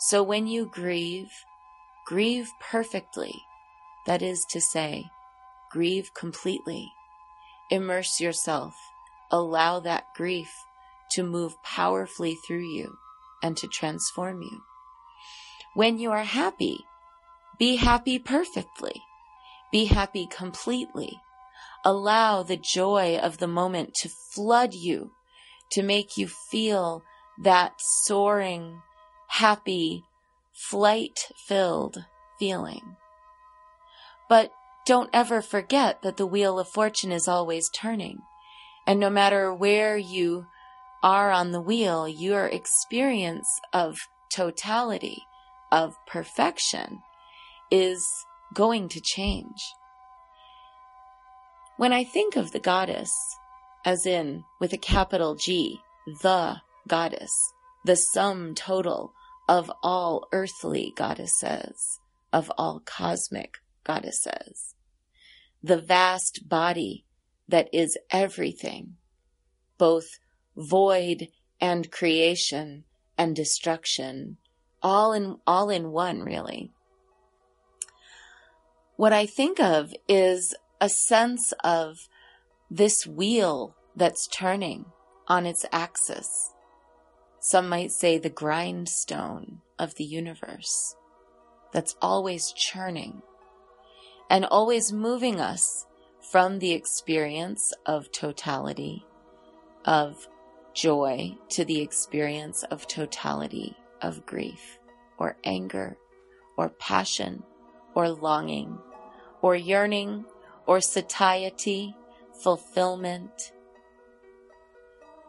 So 0.00 0.22
when 0.22 0.46
you 0.46 0.66
grieve, 0.66 1.30
grieve 2.06 2.50
perfectly. 2.60 3.42
That 4.06 4.22
is 4.22 4.44
to 4.50 4.60
say, 4.60 5.04
grieve 5.70 6.12
completely. 6.14 6.92
Immerse 7.70 8.20
yourself. 8.20 8.74
Allow 9.30 9.78
that 9.80 10.12
grief 10.16 10.52
to 11.12 11.22
move 11.22 11.62
powerfully 11.62 12.34
through 12.34 12.66
you 12.66 12.96
and 13.42 13.56
to 13.56 13.66
transform 13.66 14.42
you. 14.42 14.62
When 15.74 15.98
you 15.98 16.10
are 16.10 16.24
happy, 16.24 16.84
be 17.58 17.76
happy 17.76 18.18
perfectly. 18.18 19.02
Be 19.70 19.86
happy 19.86 20.26
completely. 20.26 21.20
Allow 21.84 22.42
the 22.42 22.56
joy 22.56 23.16
of 23.16 23.38
the 23.38 23.46
moment 23.46 23.94
to 23.94 24.08
flood 24.08 24.74
you, 24.74 25.12
to 25.70 25.82
make 25.82 26.16
you 26.16 26.28
feel 26.28 27.02
that 27.38 27.74
soaring, 27.78 28.82
happy, 29.28 30.04
flight 30.52 31.28
filled 31.46 32.04
feeling. 32.38 32.96
But 34.28 34.52
don't 34.84 35.10
ever 35.12 35.40
forget 35.40 36.02
that 36.02 36.16
the 36.16 36.26
wheel 36.26 36.58
of 36.58 36.68
fortune 36.68 37.12
is 37.12 37.28
always 37.28 37.70
turning. 37.70 38.18
And 38.86 38.98
no 38.98 39.10
matter 39.10 39.54
where 39.54 39.96
you 39.96 40.46
are 41.02 41.30
on 41.30 41.50
the 41.50 41.60
wheel, 41.60 42.08
your 42.08 42.46
experience 42.46 43.48
of 43.72 43.98
totality, 44.32 45.18
of 45.70 45.94
perfection, 46.06 47.00
is 47.70 48.06
going 48.54 48.88
to 48.90 49.00
change. 49.00 49.60
When 51.76 51.92
I 51.92 52.04
think 52.04 52.36
of 52.36 52.52
the 52.52 52.60
goddess, 52.60 53.12
as 53.84 54.06
in 54.06 54.44
with 54.60 54.72
a 54.72 54.78
capital 54.78 55.34
G, 55.34 55.80
the 56.22 56.60
goddess, 56.86 57.32
the 57.84 57.96
sum 57.96 58.54
total 58.54 59.12
of 59.48 59.72
all 59.82 60.28
earthly 60.32 60.92
goddesses, 60.96 62.00
of 62.32 62.52
all 62.56 62.80
cosmic 62.84 63.58
goddesses, 63.84 64.74
the 65.62 65.78
vast 65.78 66.48
body 66.48 67.04
that 67.48 67.68
is 67.72 67.98
everything, 68.10 68.94
both 69.78 70.06
void 70.56 71.28
and 71.60 71.90
creation 71.90 72.84
and 73.16 73.36
destruction, 73.36 74.36
all 74.82 75.12
in, 75.12 75.36
all 75.46 75.70
in 75.70 75.90
one, 75.92 76.22
really. 76.22 76.72
What 78.96 79.12
I 79.12 79.26
think 79.26 79.60
of 79.60 79.92
is 80.08 80.54
a 80.80 80.88
sense 80.88 81.52
of 81.64 82.08
this 82.70 83.06
wheel 83.06 83.74
that's 83.94 84.26
turning 84.26 84.86
on 85.28 85.46
its 85.46 85.64
axis. 85.72 86.52
Some 87.40 87.68
might 87.68 87.90
say 87.92 88.18
the 88.18 88.30
grindstone 88.30 89.60
of 89.78 89.94
the 89.96 90.04
universe 90.04 90.96
that's 91.72 91.96
always 92.00 92.52
churning 92.52 93.22
and 94.30 94.44
always 94.44 94.92
moving 94.92 95.40
us 95.40 95.86
from 96.30 96.58
the 96.58 96.72
experience 96.72 97.72
of 97.84 98.12
totality, 98.12 99.04
of 99.84 100.28
joy, 100.74 101.36
to 101.50 101.64
the 101.64 101.80
experience 101.80 102.62
of 102.64 102.86
totality 102.86 103.76
of 104.00 104.26
grief 104.26 104.78
or 105.18 105.36
anger 105.44 105.96
or 106.56 106.68
passion 106.68 107.42
or 107.94 108.08
longing 108.08 108.78
or 109.40 109.54
yearning 109.54 110.24
or 110.66 110.80
satiety, 110.80 111.94
fulfillment. 112.42 113.52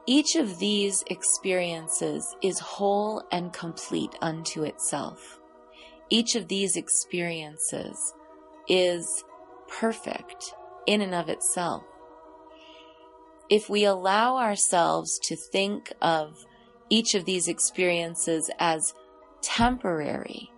Each 0.05 0.35
of 0.35 0.59
these 0.59 1.03
experiences 1.07 2.35
is 2.41 2.59
whole 2.59 3.23
and 3.31 3.53
complete 3.53 4.15
unto 4.21 4.63
itself. 4.63 5.39
Each 6.09 6.35
of 6.35 6.47
these 6.47 6.75
experiences 6.75 8.13
is 8.67 9.23
perfect 9.67 10.53
in 10.85 11.01
and 11.01 11.15
of 11.15 11.29
itself. 11.29 11.83
If 13.49 13.69
we 13.69 13.83
allow 13.83 14.37
ourselves 14.37 15.19
to 15.23 15.35
think 15.35 15.91
of 16.01 16.45
each 16.89 17.13
of 17.15 17.25
these 17.25 17.47
experiences 17.47 18.49
as 18.59 18.93
temporary 19.41 20.51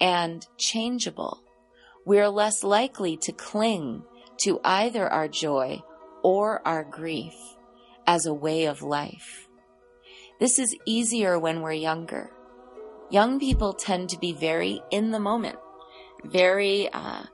and 0.00 0.46
changeable, 0.58 1.42
we're 2.04 2.28
less 2.28 2.64
likely 2.64 3.16
to 3.18 3.32
cling 3.32 4.02
to 4.38 4.60
either 4.64 5.08
our 5.08 5.28
joy 5.28 5.80
or 6.22 6.66
our 6.66 6.84
grief 6.84 7.34
as 8.06 8.26
a 8.26 8.34
way 8.34 8.64
of 8.64 8.82
life. 8.82 9.46
This 10.40 10.58
is 10.58 10.76
easier 10.84 11.38
when 11.38 11.60
we're 11.60 11.72
younger. 11.72 12.30
Young 13.10 13.38
people 13.38 13.72
tend 13.72 14.08
to 14.08 14.18
be 14.18 14.32
very 14.32 14.82
in 14.90 15.12
the 15.12 15.20
moment, 15.20 15.56
very 16.24 16.88
uh, 16.92 17.24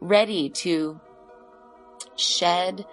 ready 0.00 0.48
to 0.48 0.98
shed 2.16 2.86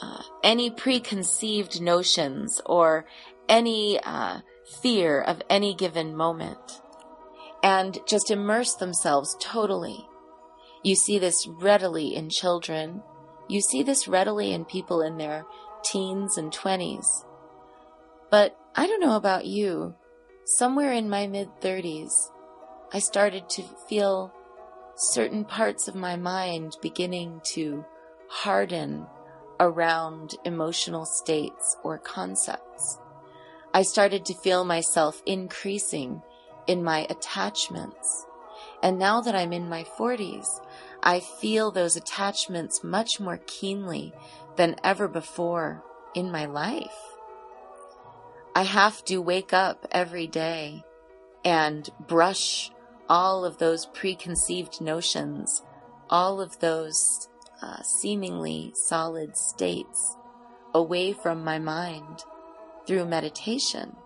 uh, 0.00 0.22
any 0.42 0.70
preconceived 0.70 1.80
notions 1.80 2.60
or 2.66 3.06
any 3.48 4.00
uh, 4.02 4.40
fear 4.82 5.20
of 5.20 5.42
any 5.48 5.74
given 5.74 6.16
moment 6.16 6.80
and 7.62 7.98
just 8.06 8.30
immerse 8.30 8.74
themselves 8.74 9.36
totally. 9.40 10.06
You 10.82 10.94
see 10.94 11.18
this 11.18 11.46
readily 11.46 12.14
in 12.14 12.28
children. 12.28 13.02
You 13.48 13.62
see 13.62 13.82
this 13.82 14.06
readily 14.06 14.52
in 14.52 14.66
people 14.66 15.00
in 15.00 15.16
their 15.16 15.46
teens 15.82 16.36
and 16.36 16.52
20s. 16.52 17.06
But 18.30 18.56
I 18.74 18.86
don't 18.86 19.00
know 19.00 19.16
about 19.16 19.46
you. 19.46 19.94
Somewhere 20.44 20.92
in 20.92 21.08
my 21.08 21.26
mid 21.26 21.48
30s, 21.62 22.12
I 22.92 22.98
started 22.98 23.48
to 23.50 23.62
feel 23.88 24.30
certain 24.96 25.44
parts 25.44 25.88
of 25.88 25.94
my 25.94 26.16
mind 26.16 26.76
beginning 26.82 27.40
to 27.54 27.84
harden 28.28 29.06
around 29.60 30.34
emotional 30.44 31.04
states 31.04 31.76
or 31.82 31.98
concepts. 31.98 32.98
I 33.72 33.82
started 33.82 34.24
to 34.26 34.34
feel 34.34 34.64
myself 34.64 35.22
increasing 35.26 36.22
in 36.66 36.84
my 36.84 37.06
attachments. 37.10 38.26
And 38.82 38.98
now 38.98 39.20
that 39.20 39.34
I'm 39.34 39.52
in 39.52 39.68
my 39.68 39.84
40s, 39.84 40.46
I 41.02 41.20
feel 41.20 41.70
those 41.70 41.96
attachments 41.96 42.84
much 42.84 43.18
more 43.18 43.40
keenly 43.46 44.12
than 44.56 44.76
ever 44.84 45.08
before 45.08 45.82
in 46.14 46.30
my 46.30 46.44
life. 46.44 47.14
I 48.54 48.62
have 48.62 49.04
to 49.06 49.18
wake 49.18 49.52
up 49.52 49.86
every 49.90 50.26
day 50.26 50.84
and 51.44 51.88
brush 52.06 52.70
all 53.08 53.44
of 53.44 53.58
those 53.58 53.86
preconceived 53.86 54.80
notions, 54.80 55.62
all 56.08 56.40
of 56.40 56.60
those 56.60 57.28
uh, 57.64 57.82
seemingly 57.82 58.72
solid 58.74 59.34
states 59.36 60.16
away 60.74 61.12
from 61.12 61.42
my 61.42 61.58
mind 61.58 62.22
through 62.86 63.06
meditation 63.06 63.96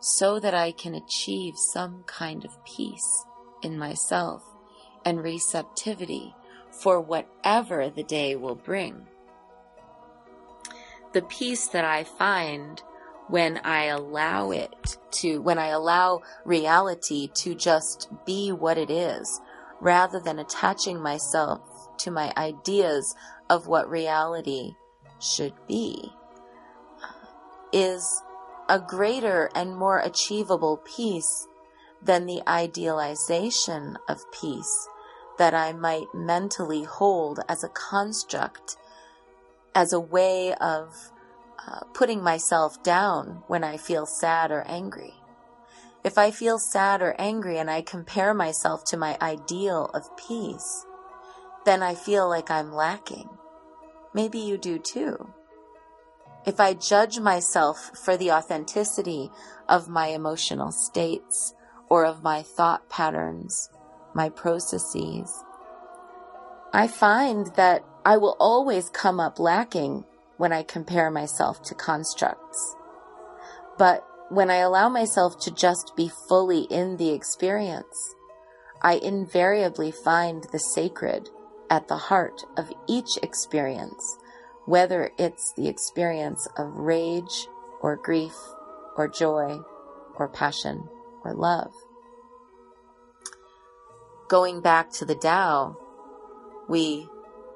so 0.00 0.40
that 0.40 0.54
I 0.54 0.72
can 0.72 0.94
achieve 0.94 1.54
some 1.56 2.02
kind 2.06 2.44
of 2.44 2.64
peace 2.64 3.24
in 3.62 3.78
myself 3.78 4.42
and 5.04 5.22
receptivity 5.22 6.34
for 6.70 7.00
whatever 7.00 7.88
the 7.88 8.02
day 8.02 8.34
will 8.34 8.56
bring. 8.56 9.06
The 11.12 11.22
peace 11.22 11.68
that 11.68 11.84
I 11.84 12.02
find 12.02 12.82
when 13.28 13.58
I 13.58 13.84
allow 13.84 14.50
it 14.50 14.98
to, 15.20 15.40
when 15.40 15.58
I 15.58 15.68
allow 15.68 16.22
reality 16.44 17.28
to 17.34 17.54
just 17.54 18.08
be 18.26 18.50
what 18.50 18.76
it 18.76 18.90
is, 18.90 19.40
rather 19.80 20.18
than 20.18 20.38
attaching 20.38 21.00
myself 21.00 21.60
to 22.00 22.10
my 22.10 22.32
ideas 22.36 23.14
of 23.50 23.66
what 23.66 23.90
reality 23.90 24.72
should 25.20 25.54
be, 25.66 26.12
is 27.72 28.22
a 28.68 28.78
greater 28.78 29.50
and 29.54 29.76
more 29.76 29.98
achievable 29.98 30.80
peace 30.84 31.46
than 32.02 32.26
the 32.26 32.42
idealization 32.48 33.96
of 34.08 34.30
peace 34.30 34.88
that 35.38 35.54
I 35.54 35.72
might 35.72 36.06
mentally 36.14 36.84
hold 36.84 37.40
as 37.48 37.64
a 37.64 37.68
construct, 37.68 38.76
as 39.74 39.92
a 39.92 40.00
way 40.00 40.54
of 40.54 41.12
uh, 41.66 41.80
putting 41.94 42.22
myself 42.22 42.82
down 42.82 43.42
when 43.46 43.64
I 43.64 43.76
feel 43.76 44.06
sad 44.06 44.50
or 44.50 44.62
angry. 44.66 45.14
If 46.04 46.18
I 46.18 46.30
feel 46.30 46.58
sad 46.58 47.02
or 47.02 47.14
angry 47.18 47.58
and 47.58 47.70
I 47.70 47.82
compare 47.82 48.32
myself 48.32 48.84
to 48.86 48.96
my 48.96 49.16
ideal 49.20 49.90
of 49.94 50.16
peace, 50.16 50.86
then 51.68 51.82
I 51.82 51.94
feel 51.94 52.26
like 52.26 52.50
I'm 52.50 52.72
lacking. 52.72 53.28
Maybe 54.14 54.38
you 54.38 54.56
do 54.56 54.78
too. 54.78 55.28
If 56.46 56.60
I 56.60 56.72
judge 56.72 57.20
myself 57.20 57.90
for 57.94 58.16
the 58.16 58.32
authenticity 58.32 59.30
of 59.68 59.86
my 59.86 60.06
emotional 60.06 60.72
states 60.72 61.52
or 61.90 62.06
of 62.06 62.22
my 62.22 62.40
thought 62.40 62.88
patterns, 62.88 63.68
my 64.14 64.30
processes, 64.30 65.44
I 66.72 66.86
find 66.88 67.48
that 67.56 67.84
I 68.02 68.16
will 68.16 68.38
always 68.40 68.88
come 68.88 69.20
up 69.20 69.38
lacking 69.38 70.06
when 70.38 70.54
I 70.54 70.62
compare 70.62 71.10
myself 71.10 71.62
to 71.64 71.74
constructs. 71.74 72.76
But 73.76 74.06
when 74.30 74.50
I 74.50 74.56
allow 74.56 74.88
myself 74.88 75.38
to 75.40 75.50
just 75.50 75.92
be 75.98 76.10
fully 76.30 76.62
in 76.70 76.96
the 76.96 77.10
experience, 77.10 78.14
I 78.80 78.94
invariably 78.94 79.90
find 79.90 80.46
the 80.50 80.58
sacred 80.58 81.28
at 81.70 81.88
the 81.88 81.96
heart 81.96 82.44
of 82.56 82.72
each 82.86 83.18
experience, 83.22 84.18
whether 84.66 85.10
it's 85.18 85.52
the 85.52 85.68
experience 85.68 86.46
of 86.56 86.74
rage 86.74 87.48
or 87.80 87.96
grief 87.96 88.34
or 88.96 89.08
joy 89.08 89.58
or 90.16 90.28
passion 90.28 90.88
or 91.24 91.34
love. 91.34 91.72
Going 94.28 94.60
back 94.60 94.90
to 94.92 95.04
the 95.04 95.14
Tao, 95.14 95.76
we 96.68 97.08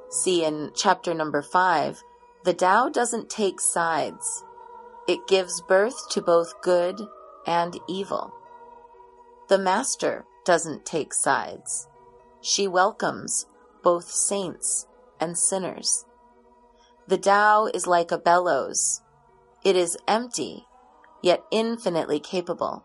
see 0.09 0.44
in 0.44 0.70
chapter 0.75 1.12
number 1.12 1.42
five 1.42 2.03
the 2.44 2.55
Tao 2.55 2.88
doesn't 2.88 3.31
take 3.31 3.61
sides. 3.61 4.44
It 5.07 5.27
gives 5.27 5.61
birth 5.61 6.09
to 6.11 6.22
both 6.22 6.61
good 6.62 7.01
and 7.46 7.79
evil. 7.88 8.33
The 9.48 9.59
Master 9.59 10.25
doesn't 10.44 10.85
take 10.85 11.12
sides. 11.12 11.88
She 12.40 12.66
welcomes 12.66 13.46
both 13.82 14.10
saints 14.10 14.86
and 15.20 15.36
sinners. 15.36 16.04
The 17.08 17.18
Tao 17.18 17.66
is 17.66 17.86
like 17.86 18.10
a 18.10 18.18
bellows. 18.18 19.00
It 19.64 19.76
is 19.76 19.98
empty, 20.06 20.66
yet 21.22 21.42
infinitely 21.50 22.20
capable. 22.20 22.84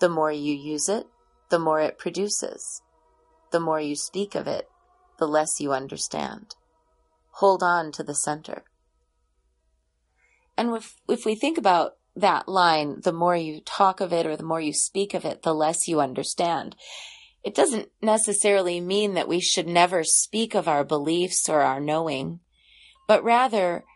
The 0.00 0.08
more 0.08 0.32
you 0.32 0.54
use 0.54 0.88
it, 0.88 1.06
the 1.50 1.58
more 1.58 1.80
it 1.80 1.98
produces. 1.98 2.82
The 3.50 3.60
more 3.60 3.80
you 3.80 3.96
speak 3.96 4.34
of 4.34 4.46
it, 4.46 4.68
the 5.18 5.28
less 5.28 5.60
you 5.60 5.72
understand 5.72 6.54
hold 7.38 7.62
on 7.62 7.92
to 7.92 8.02
the 8.02 8.14
center. 8.14 8.64
And 10.56 10.74
if, 10.74 10.96
if 11.08 11.24
we 11.24 11.36
think 11.36 11.56
about 11.56 11.92
that 12.16 12.48
line, 12.48 13.00
the 13.04 13.12
more 13.12 13.36
you 13.36 13.60
talk 13.60 14.00
of 14.00 14.12
it 14.12 14.26
or 14.26 14.36
the 14.36 14.42
more 14.42 14.60
you 14.60 14.72
speak 14.72 15.14
of 15.14 15.24
it, 15.24 15.42
the 15.42 15.54
less 15.54 15.86
you 15.86 16.00
understand. 16.00 16.74
It 17.48 17.54
doesn't 17.54 17.88
necessarily 18.02 18.78
mean 18.78 19.14
that 19.14 19.26
we 19.26 19.40
should 19.40 19.66
never 19.66 20.04
speak 20.04 20.54
of 20.54 20.68
our 20.68 20.84
beliefs 20.84 21.48
or 21.48 21.62
our 21.62 21.80
knowing, 21.80 22.40
but 23.06 23.24
rather 23.24 23.86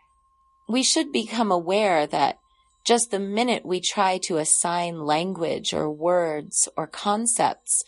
we 0.67 0.81
should 0.81 1.11
become 1.11 1.51
aware 1.51 2.07
that 2.07 2.39
just 2.83 3.11
the 3.11 3.19
minute 3.19 3.63
we 3.63 3.79
try 3.79 4.17
to 4.23 4.39
assign 4.39 5.05
language 5.05 5.71
or 5.71 5.87
words 5.87 6.67
or 6.75 6.87
concepts 6.87 7.83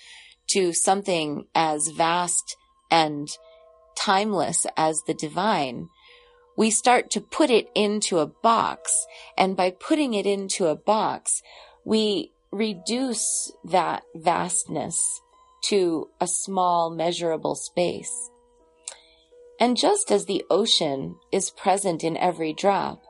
to 0.51 0.71
something 0.71 1.47
as 1.55 1.87
vast 1.87 2.55
and 2.91 3.27
timeless 3.97 4.67
as 4.77 5.01
the 5.07 5.15
divine, 5.15 5.89
we 6.55 6.69
start 6.69 7.09
to 7.09 7.19
put 7.19 7.49
it 7.49 7.69
into 7.73 8.19
a 8.19 8.27
box. 8.27 9.07
And 9.35 9.57
by 9.57 9.71
putting 9.71 10.13
it 10.13 10.27
into 10.27 10.67
a 10.67 10.75
box, 10.75 11.41
we 11.83 12.33
reduce 12.51 13.51
that 13.63 14.03
vastness 14.13 15.21
to 15.69 16.09
a 16.19 16.27
small 16.27 16.89
measurable 16.89 17.55
space. 17.55 18.29
And 19.59 19.77
just 19.77 20.11
as 20.11 20.25
the 20.25 20.43
ocean 20.49 21.15
is 21.31 21.49
present 21.49 22.03
in 22.03 22.17
every 22.17 22.53
drop, 22.53 23.03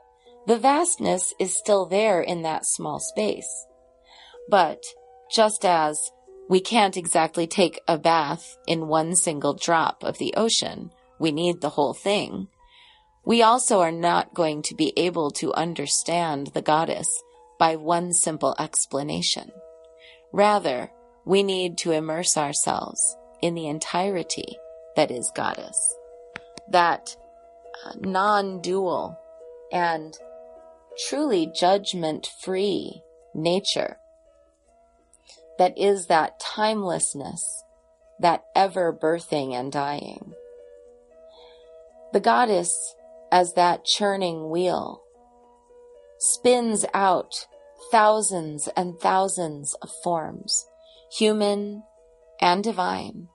the 0.46 0.58
vastness 0.58 1.34
is 1.40 1.56
still 1.56 1.86
there 1.86 2.20
in 2.20 2.42
that 2.42 2.64
small 2.64 3.00
space. 3.00 3.66
But 4.48 4.82
just 5.34 5.64
as 5.64 6.12
we 6.48 6.60
can't 6.60 6.96
exactly 6.96 7.48
take 7.48 7.80
a 7.88 7.98
bath 7.98 8.56
in 8.66 8.86
one 8.86 9.16
single 9.16 9.54
drop 9.54 10.04
of 10.04 10.18
the 10.18 10.34
ocean, 10.36 10.90
we 11.18 11.32
need 11.32 11.60
the 11.60 11.70
whole 11.70 11.94
thing. 11.94 12.46
We 13.24 13.42
also 13.42 13.80
are 13.80 13.90
not 13.90 14.34
going 14.34 14.62
to 14.62 14.74
be 14.76 14.92
able 14.96 15.32
to 15.32 15.52
understand 15.54 16.48
the 16.48 16.62
goddess 16.62 17.08
by 17.58 17.74
one 17.74 18.12
simple 18.12 18.54
explanation. 18.58 19.50
Rather, 20.32 20.92
we 21.26 21.42
need 21.42 21.76
to 21.78 21.90
immerse 21.90 22.36
ourselves 22.38 23.16
in 23.42 23.54
the 23.54 23.66
entirety 23.66 24.56
that 24.94 25.10
is 25.10 25.30
goddess. 25.34 25.94
That 26.70 27.14
uh, 27.84 27.92
non-dual 28.00 29.18
and 29.70 30.16
truly 31.08 31.52
judgment 31.54 32.30
free 32.42 33.02
nature 33.34 33.98
that 35.58 35.76
is 35.78 36.06
that 36.06 36.38
timelessness, 36.38 37.64
that 38.20 38.44
ever 38.54 38.92
birthing 38.92 39.52
and 39.52 39.72
dying. 39.72 40.32
The 42.12 42.20
goddess, 42.20 42.94
as 43.32 43.54
that 43.54 43.84
churning 43.84 44.50
wheel, 44.50 45.02
spins 46.18 46.84
out 46.94 47.46
thousands 47.90 48.68
and 48.76 48.98
thousands 48.98 49.74
of 49.82 49.90
forms, 50.02 50.66
human 51.10 51.82
and 52.40 52.62
divine, 52.62 53.28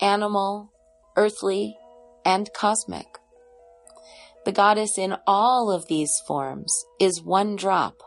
animal, 0.00 0.72
earthly, 1.16 1.76
and 2.24 2.50
cosmic. 2.54 3.06
The 4.44 4.52
goddess 4.52 4.96
in 4.96 5.16
all 5.26 5.70
of 5.70 5.88
these 5.88 6.12
forms 6.26 6.72
is 6.98 7.22
one 7.22 7.56
drop 7.56 8.02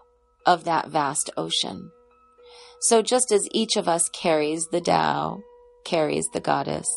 of 0.46 0.64
that 0.64 0.90
vast 0.90 1.30
ocean. 1.38 1.92
So 2.80 3.02
just 3.02 3.32
as 3.32 3.48
each 3.52 3.76
of 3.76 3.88
us 3.88 4.10
carries 4.10 4.68
the 4.72 4.82
Tao, 4.82 5.42
carries 5.86 6.28
the 6.34 6.40
goddess, 6.40 6.90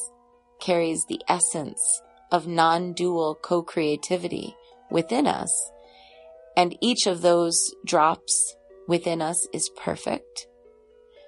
carries 0.61 1.05
the 1.09 1.21
essence 1.29 2.01
of 2.33 2.47
non-dual 2.47 3.39
co-creativity 3.43 4.57
within 4.91 5.27
us, 5.27 5.53
and 6.57 6.77
each 6.81 7.07
of 7.07 7.21
those 7.21 7.75
drops 7.85 8.57
within 8.89 9.21
us 9.21 9.47
is 9.53 9.71
perfect, 9.77 10.47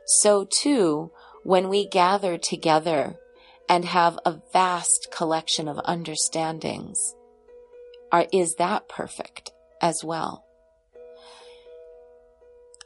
so 0.07 0.45
too, 0.45 1.11
when 1.43 1.69
we 1.69 1.89
gather 1.89 2.39
together 2.39 3.17
and 3.69 3.85
have 3.85 4.19
a 4.25 4.41
vast 4.53 5.09
collection 5.11 5.69
of 5.69 5.81
understandings, 5.85 7.15
are, 8.13 8.27
is 8.33 8.55
that 8.55 8.89
perfect 8.89 9.51
as 9.83 10.03
well? 10.05 10.45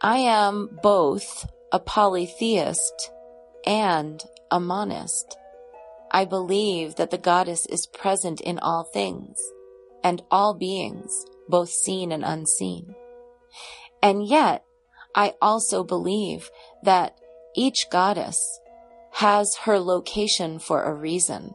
I 0.01 0.17
am 0.19 0.79
both 0.83 1.47
a 1.71 1.79
polytheist 1.79 3.11
and 3.67 4.23
a 4.51 4.59
monist. 4.59 5.37
I 6.11 6.25
believe 6.25 6.97
that 6.97 7.11
the 7.11 7.19
goddess 7.19 7.67
is 7.67 7.87
present 7.87 8.41
in 8.41 8.59
all 8.59 8.85
things 8.85 9.39
and 10.03 10.23
all 10.31 10.55
beings, 10.55 11.27
both 11.49 11.69
seen 11.69 12.13
and 12.13 12.25
unseen. 12.25 12.95
And 14.03 14.27
yet, 14.27 14.65
I 15.15 15.35
also 15.41 15.85
believe 15.85 16.51
that 16.83 17.19
each 17.55 17.87
goddess 17.91 18.61
has 19.13 19.55
her 19.65 19.79
location 19.79 20.59
for 20.59 20.85
a 20.85 20.95
reason. 20.95 21.55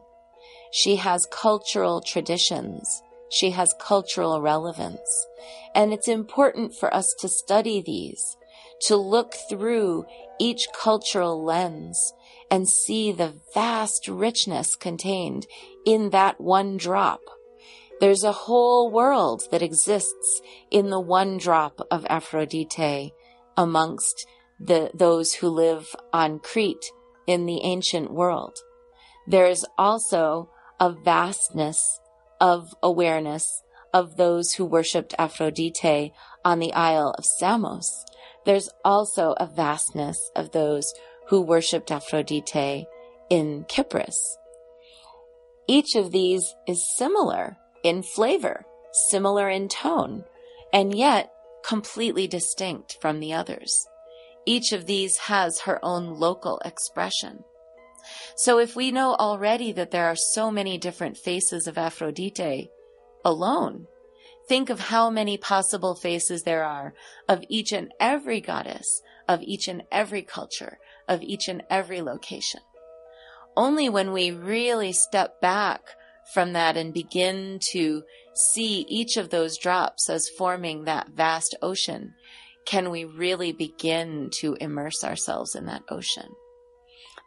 She 0.72 0.96
has 0.96 1.26
cultural 1.30 2.00
traditions. 2.00 3.02
She 3.30 3.50
has 3.50 3.74
cultural 3.80 4.40
relevance. 4.40 5.26
And 5.74 5.92
it's 5.92 6.08
important 6.08 6.74
for 6.74 6.92
us 6.92 7.14
to 7.20 7.28
study 7.28 7.82
these 7.84 8.36
to 8.82 8.96
look 8.96 9.34
through 9.48 10.04
each 10.38 10.66
cultural 10.78 11.42
lens 11.42 12.12
and 12.50 12.68
see 12.68 13.10
the 13.10 13.34
vast 13.54 14.06
richness 14.06 14.76
contained 14.76 15.46
in 15.84 16.10
that 16.10 16.40
one 16.40 16.76
drop. 16.76 17.20
There's 18.00 18.24
a 18.24 18.32
whole 18.32 18.90
world 18.90 19.44
that 19.50 19.62
exists 19.62 20.42
in 20.70 20.90
the 20.90 21.00
one 21.00 21.38
drop 21.38 21.80
of 21.90 22.06
Aphrodite 22.10 23.14
amongst 23.56 24.26
the, 24.58 24.90
those 24.94 25.34
who 25.34 25.48
live 25.48 25.94
on 26.12 26.38
Crete 26.38 26.90
in 27.26 27.46
the 27.46 27.62
ancient 27.62 28.12
world. 28.12 28.56
There 29.26 29.46
is 29.46 29.66
also 29.76 30.50
a 30.78 30.92
vastness 30.92 32.00
of 32.40 32.74
awareness 32.82 33.62
of 33.92 34.16
those 34.16 34.52
who 34.52 34.64
worshipped 34.64 35.14
Aphrodite 35.18 36.12
on 36.44 36.58
the 36.58 36.72
Isle 36.72 37.14
of 37.16 37.24
Samos 37.24 38.04
there's 38.46 38.70
also 38.84 39.34
a 39.38 39.46
vastness 39.46 40.30
of 40.36 40.52
those 40.52 40.94
who 41.28 41.40
worshipped 41.40 41.90
Aphrodite 41.90 42.86
in 43.28 43.64
Kypros. 43.64 44.14
Each 45.66 45.96
of 45.96 46.12
these 46.12 46.54
is 46.66 46.96
similar 46.96 47.58
in 47.82 48.04
flavor, 48.04 48.64
similar 49.10 49.50
in 49.50 49.68
tone, 49.68 50.24
and 50.72 50.94
yet 50.94 51.32
completely 51.66 52.26
distinct 52.26 52.96
from 53.00 53.20
the 53.20 53.32
others. 53.32 53.86
Each 54.46 54.72
of 54.72 54.86
these 54.86 55.16
has 55.16 55.60
her 55.60 55.84
own 55.84 56.18
local 56.18 56.60
expression. 56.64 57.44
So 58.36 58.58
if 58.58 58.76
we 58.76 58.92
know 58.92 59.14
already 59.16 59.72
that 59.72 59.90
there 59.90 60.06
are 60.06 60.16
so 60.16 60.50
many 60.50 60.78
different 60.78 61.16
faces 61.16 61.66
of 61.66 61.76
Aphrodite 61.76 62.70
alone, 63.24 63.86
Think 64.48 64.70
of 64.70 64.78
how 64.78 65.10
many 65.10 65.36
possible 65.36 65.96
faces 65.96 66.42
there 66.42 66.62
are 66.62 66.94
of 67.28 67.42
each 67.48 67.72
and 67.72 67.92
every 67.98 68.40
goddess, 68.40 69.02
of 69.28 69.42
each 69.42 69.66
and 69.66 69.82
every 69.90 70.22
culture, 70.22 70.78
of 71.08 71.20
each 71.22 71.48
and 71.48 71.64
every 71.68 72.00
location. 72.00 72.60
Only 73.56 73.88
when 73.88 74.12
we 74.12 74.30
really 74.30 74.92
step 74.92 75.40
back 75.40 75.80
from 76.32 76.52
that 76.52 76.76
and 76.76 76.94
begin 76.94 77.58
to 77.72 78.04
see 78.36 78.84
each 78.88 79.16
of 79.16 79.30
those 79.30 79.58
drops 79.58 80.10
as 80.10 80.28
forming 80.28 80.84
that 80.84 81.08
vast 81.08 81.54
ocean 81.62 82.14
can 82.66 82.90
we 82.90 83.04
really 83.04 83.52
begin 83.52 84.28
to 84.32 84.56
immerse 84.60 85.04
ourselves 85.04 85.54
in 85.54 85.66
that 85.66 85.82
ocean. 85.88 86.28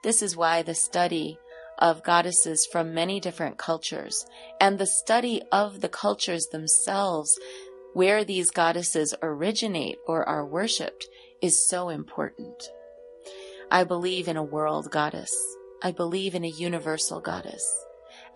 This 0.04 0.22
is 0.22 0.36
why 0.36 0.62
the 0.62 0.76
study 0.76 1.38
of 1.78 2.04
goddesses 2.04 2.67
from 2.72 2.93
many 2.93 3.19
different 3.19 3.58
cultures 3.58 4.26
and 4.60 4.78
the 4.78 4.86
study 4.86 5.41
of 5.52 5.82
the 5.82 5.89
cultures 5.89 6.45
themselves 6.48 7.39
where 7.93 8.24
these 8.24 8.52
goddesses 8.52 9.15
originate 9.22 9.98
or 10.06 10.28
are 10.28 10.45
worshipped 10.45 11.08
is 11.41 11.67
so 11.67 11.89
important. 11.89 12.69
I 13.72 13.84
believe 13.84 14.28
in 14.28 14.38
a 14.38 14.43
world 14.43 14.91
goddess. 14.91 15.34
I 15.82 15.91
believe 15.91 16.36
in 16.36 16.43
a 16.43 16.50
universal 16.50 17.22
goddess. 17.22 17.63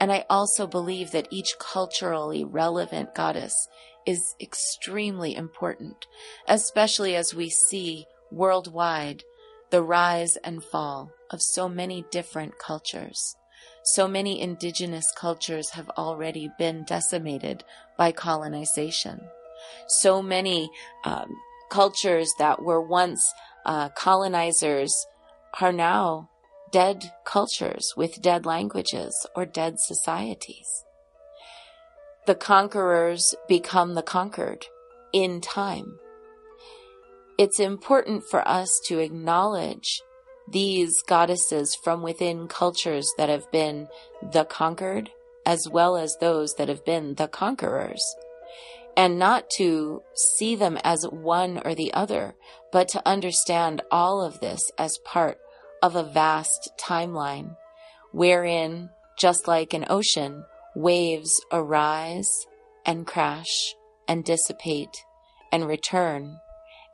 And 0.04 0.12
I 0.12 0.26
also 0.30 0.68
believe 0.68 1.12
that 1.12 1.30
each 1.32 1.56
culturally 1.60 2.44
relevant 2.44 3.16
goddess 3.16 3.70
is 4.06 4.36
extremely 4.42 5.34
important, 5.34 6.08
especially 6.46 7.16
as 7.16 7.34
we 7.34 7.50
see 7.50 8.06
worldwide 8.30 9.24
the 9.70 9.82
rise 9.82 10.36
and 10.44 10.62
fall 10.62 11.14
of 11.30 11.42
so 11.42 11.70
many 11.70 12.04
different 12.12 12.60
cultures. 12.60 13.38
So 13.86 14.06
many 14.06 14.42
indigenous 14.42 15.10
cultures 15.16 15.70
have 15.70 15.90
already 15.92 16.50
been 16.60 16.84
decimated 16.84 17.64
by 17.98 18.12
colonization. 18.12 19.22
So 19.88 20.22
many 20.22 20.70
um, 21.06 21.34
cultures 21.72 22.30
that 22.40 22.62
were 22.62 22.82
once 22.82 23.34
uh, 23.66 23.88
colonizers 23.96 24.94
are 25.62 25.72
now 25.72 26.30
dead 26.74 27.14
cultures 27.24 27.94
with 27.96 28.22
dead 28.22 28.46
languages 28.46 29.26
or 29.34 29.46
dead 29.46 29.80
societies. 29.80 30.84
The 32.28 32.36
conquerors 32.36 33.34
become 33.48 33.96
the 33.96 34.04
conquered 34.04 34.66
in 35.14 35.40
time 35.40 36.00
it's 37.38 37.60
important 37.60 38.24
for 38.30 38.48
us 38.48 38.80
to 38.86 39.00
acknowledge 39.00 40.02
these 40.52 41.02
goddesses 41.08 41.76
from 41.76 42.02
within 42.02 42.48
cultures 42.48 43.12
that 43.18 43.30
have 43.30 43.52
been 43.52 43.88
the 44.32 44.46
conquered 44.46 45.10
as 45.46 45.68
well 45.70 45.98
as 45.98 46.18
those 46.18 46.54
that 46.56 46.70
have 46.70 46.86
been 46.86 47.16
the 47.16 47.28
conquerors 47.28 48.16
and 48.96 49.18
not 49.18 49.50
to 49.50 50.02
see 50.14 50.56
them 50.56 50.78
as 50.84 51.04
one 51.10 51.60
or 51.66 51.74
the 51.74 51.92
other, 51.94 52.36
but 52.72 52.88
to 52.88 53.02
understand 53.08 53.82
all 53.90 54.22
of 54.22 54.40
this 54.40 54.70
as 54.78 55.00
part 55.04 55.40
of 55.84 55.98
a 55.98 56.04
vast 56.04 56.72
timeline 56.80 57.58
wherein, 58.14 58.90
just 59.20 59.50
like 59.50 59.74
an 59.74 59.86
ocean, 59.90 60.46
waves 60.76 61.44
arise 61.52 62.48
and 62.86 63.06
crash 63.06 63.76
and 64.08 64.24
dissipate 64.24 65.04
and 65.52 65.68
return 65.68 66.40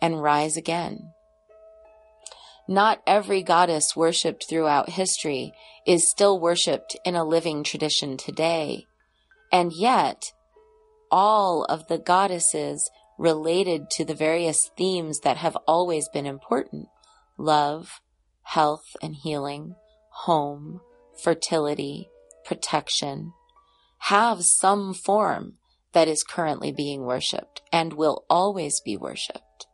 and 0.02 0.22
rise 0.24 0.58
again. 0.58 1.14
Not 2.68 3.02
every 3.06 3.44
goddess 3.44 3.96
worshipped 3.96 4.48
throughout 4.50 4.90
history 4.90 5.54
is 5.86 6.10
still 6.10 6.40
worshipped 6.40 6.98
in 7.06 7.16
a 7.16 7.24
living 7.24 7.64
tradition 7.64 8.18
today. 8.18 8.88
And 9.52 9.72
yet, 9.72 10.34
all 11.12 11.64
of 11.66 11.88
the 11.88 12.00
goddesses 12.00 12.90
related 13.20 13.90
to 13.92 14.06
the 14.06 14.16
various 14.16 14.70
themes 14.78 15.20
that 15.20 15.38
have 15.38 15.58
always 15.68 16.10
been 16.10 16.26
important 16.26 16.88
love, 17.38 18.02
health 18.54 18.96
and 19.02 19.16
healing, 19.16 19.76
home, 20.26 20.82
fertility, 21.24 22.10
protection 22.46 23.32
have 24.04 24.44
some 24.44 24.94
form 24.94 25.54
that 25.94 26.08
is 26.08 26.24
currently 26.24 26.72
being 26.72 27.04
worshiped 27.04 27.62
and 27.72 27.94
will 27.94 28.26
always 28.30 28.82
be 28.82 28.98
worshiped. 28.98 29.68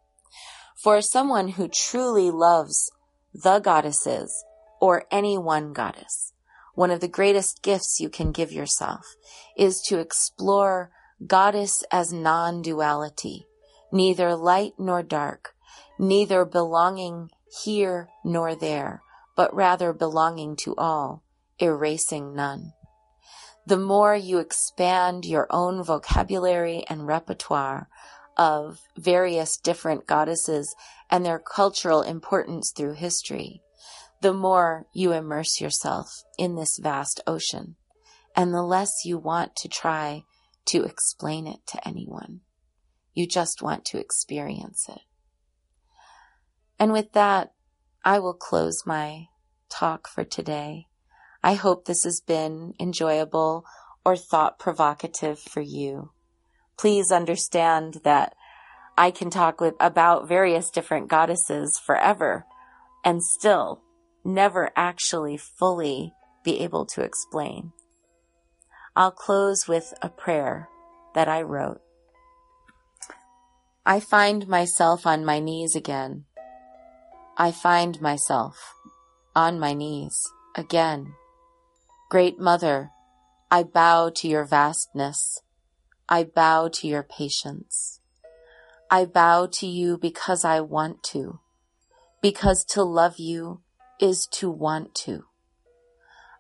For 0.84 1.02
someone 1.02 1.50
who 1.50 1.70
truly 1.70 2.30
loves 2.30 2.92
the 3.34 3.60
goddesses 3.60 4.44
or 4.82 5.06
any 5.10 5.38
one 5.38 5.72
goddess, 5.72 6.34
one 6.74 6.92
of 6.92 7.00
the 7.00 7.08
greatest 7.08 7.62
gifts 7.62 8.00
you 8.02 8.10
can 8.10 8.34
give 8.34 8.52
yourself 8.52 9.06
is 9.58 9.82
to 9.88 10.00
explore 10.00 10.92
goddess 11.26 11.84
as 11.92 12.12
non-duality, 12.12 13.46
neither 13.94 14.36
light 14.36 14.74
nor 14.78 15.02
dark, 15.02 15.55
neither 15.98 16.46
belonging 16.46 17.30
here 17.64 18.10
nor 18.24 18.56
there, 18.56 19.02
but 19.36 19.54
rather 19.54 19.94
belonging 19.94 20.56
to 20.56 20.76
all, 20.76 21.24
erasing 21.60 22.36
none. 22.36 22.74
The 23.66 23.78
more 23.78 24.16
you 24.16 24.38
expand 24.38 25.26
your 25.26 25.48
own 25.50 25.84
vocabulary 25.84 26.86
and 26.88 27.08
repertoire 27.08 27.88
of 28.38 28.80
various 28.98 29.58
different 29.58 30.06
goddesses 30.06 30.76
and 31.10 31.26
their 31.26 31.40
cultural 31.40 32.02
importance 32.02 32.72
through 32.76 32.94
history, 32.94 33.62
the 34.22 34.34
more 34.34 34.86
you 34.94 35.12
immerse 35.12 35.60
yourself 35.60 36.24
in 36.38 36.56
this 36.56 36.78
vast 36.82 37.22
ocean, 37.26 37.76
and 38.36 38.54
the 38.54 38.64
less 38.64 39.06
you 39.06 39.18
want 39.18 39.56
to 39.56 39.68
try 39.68 40.24
to 40.66 40.84
explain 40.84 41.48
it 41.48 41.60
to 41.68 41.88
anyone. 41.88 42.42
You 43.14 43.28
just 43.28 43.62
want 43.62 43.86
to 43.86 44.00
experience 44.00 44.88
it. 44.90 45.02
And 46.80 46.92
with 46.92 47.14
that, 47.14 47.54
I 48.04 48.20
will 48.20 48.34
close 48.34 48.84
my 48.86 49.28
talk 49.70 50.08
for 50.08 50.24
today. 50.24 50.88
I 51.44 51.54
hope 51.54 51.86
this 51.86 52.04
has 52.04 52.22
been 52.22 52.74
enjoyable 52.80 53.66
or 54.04 54.16
thought 54.16 54.60
provocative 54.60 55.40
for 55.40 55.62
you. 55.62 56.12
Please 56.78 57.12
understand 57.12 58.02
that 58.04 58.36
I 58.98 59.12
can 59.12 59.30
talk 59.30 59.60
with, 59.60 59.76
about 59.80 60.28
various 60.28 60.70
different 60.70 61.10
goddesses 61.10 61.80
forever 61.80 62.46
and 63.04 63.24
still 63.24 63.82
never 64.24 64.72
actually 64.76 65.38
fully 65.38 66.14
be 66.44 66.60
able 66.60 66.86
to 66.88 67.02
explain. 67.02 67.72
I'll 68.96 69.12
close 69.12 69.68
with 69.68 69.94
a 70.02 70.10
prayer 70.10 70.70
that 71.14 71.28
I 71.28 71.42
wrote. 71.42 71.82
I 73.86 74.00
find 74.00 74.48
myself 74.48 75.06
on 75.06 75.26
my 75.26 75.40
knees 75.40 75.76
again. 75.76 76.26
I 77.38 77.52
find 77.52 78.02
myself 78.02 78.76
on 79.36 79.60
my 79.60 79.74
knees 79.74 80.24
again. 80.56 81.14
Great 82.10 82.40
Mother, 82.40 82.92
I 83.52 83.64
bow 83.64 84.10
to 84.16 84.28
your 84.30 84.46
vastness. 84.46 85.42
I 86.08 86.24
bow 86.24 86.70
to 86.70 86.88
your 86.88 87.04
patience. 87.04 88.00
I 88.90 89.04
bow 89.04 89.48
to 89.54 89.68
you 89.68 89.98
because 89.98 90.46
I 90.46 90.62
want 90.62 91.04
to, 91.12 91.40
because 92.22 92.64
to 92.70 92.84
love 92.84 93.16
you 93.18 93.62
is 94.00 94.28
to 94.34 94.50
want 94.50 94.96
to. 95.04 95.26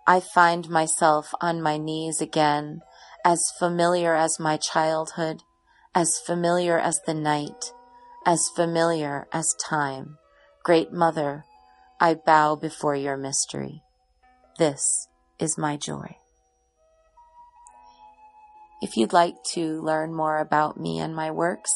I 0.07 0.21
find 0.21 0.69
myself 0.69 1.33
on 1.41 1.61
my 1.61 1.77
knees 1.77 2.21
again, 2.21 2.81
as 3.25 3.51
familiar 3.59 4.15
as 4.15 4.39
my 4.39 4.55
childhood, 4.55 5.41
as 5.93 6.19
familiar 6.19 6.79
as 6.79 7.01
the 7.05 7.13
night, 7.13 7.73
as 8.25 8.47
familiar 8.55 9.27
as 9.33 9.53
time. 9.55 10.19
Great 10.65 10.91
Mother, 10.91 11.45
I 11.99 12.15
bow 12.15 12.55
before 12.55 12.95
your 12.95 13.17
mystery. 13.17 13.83
This 14.57 15.07
is 15.37 15.59
my 15.59 15.77
joy. 15.77 16.15
If 18.81 18.97
you'd 18.97 19.13
like 19.13 19.35
to 19.53 19.79
learn 19.83 20.11
more 20.11 20.39
about 20.39 20.79
me 20.79 20.97
and 20.97 21.15
my 21.15 21.29
works, 21.29 21.69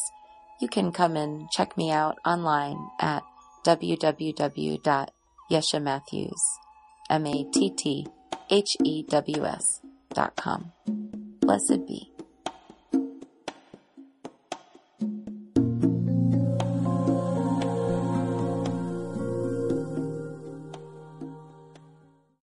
you 0.60 0.66
can 0.66 0.90
come 0.90 1.16
and 1.16 1.48
check 1.52 1.76
me 1.76 1.92
out 1.92 2.18
online 2.26 2.90
at 2.98 3.22
www.yeshematthews, 3.64 6.40
M-A-T-T-H-E-W-S 7.10 8.10
dot 10.12 10.34
com. 10.34 10.72
Blessed 11.40 11.86
be. 11.86 12.09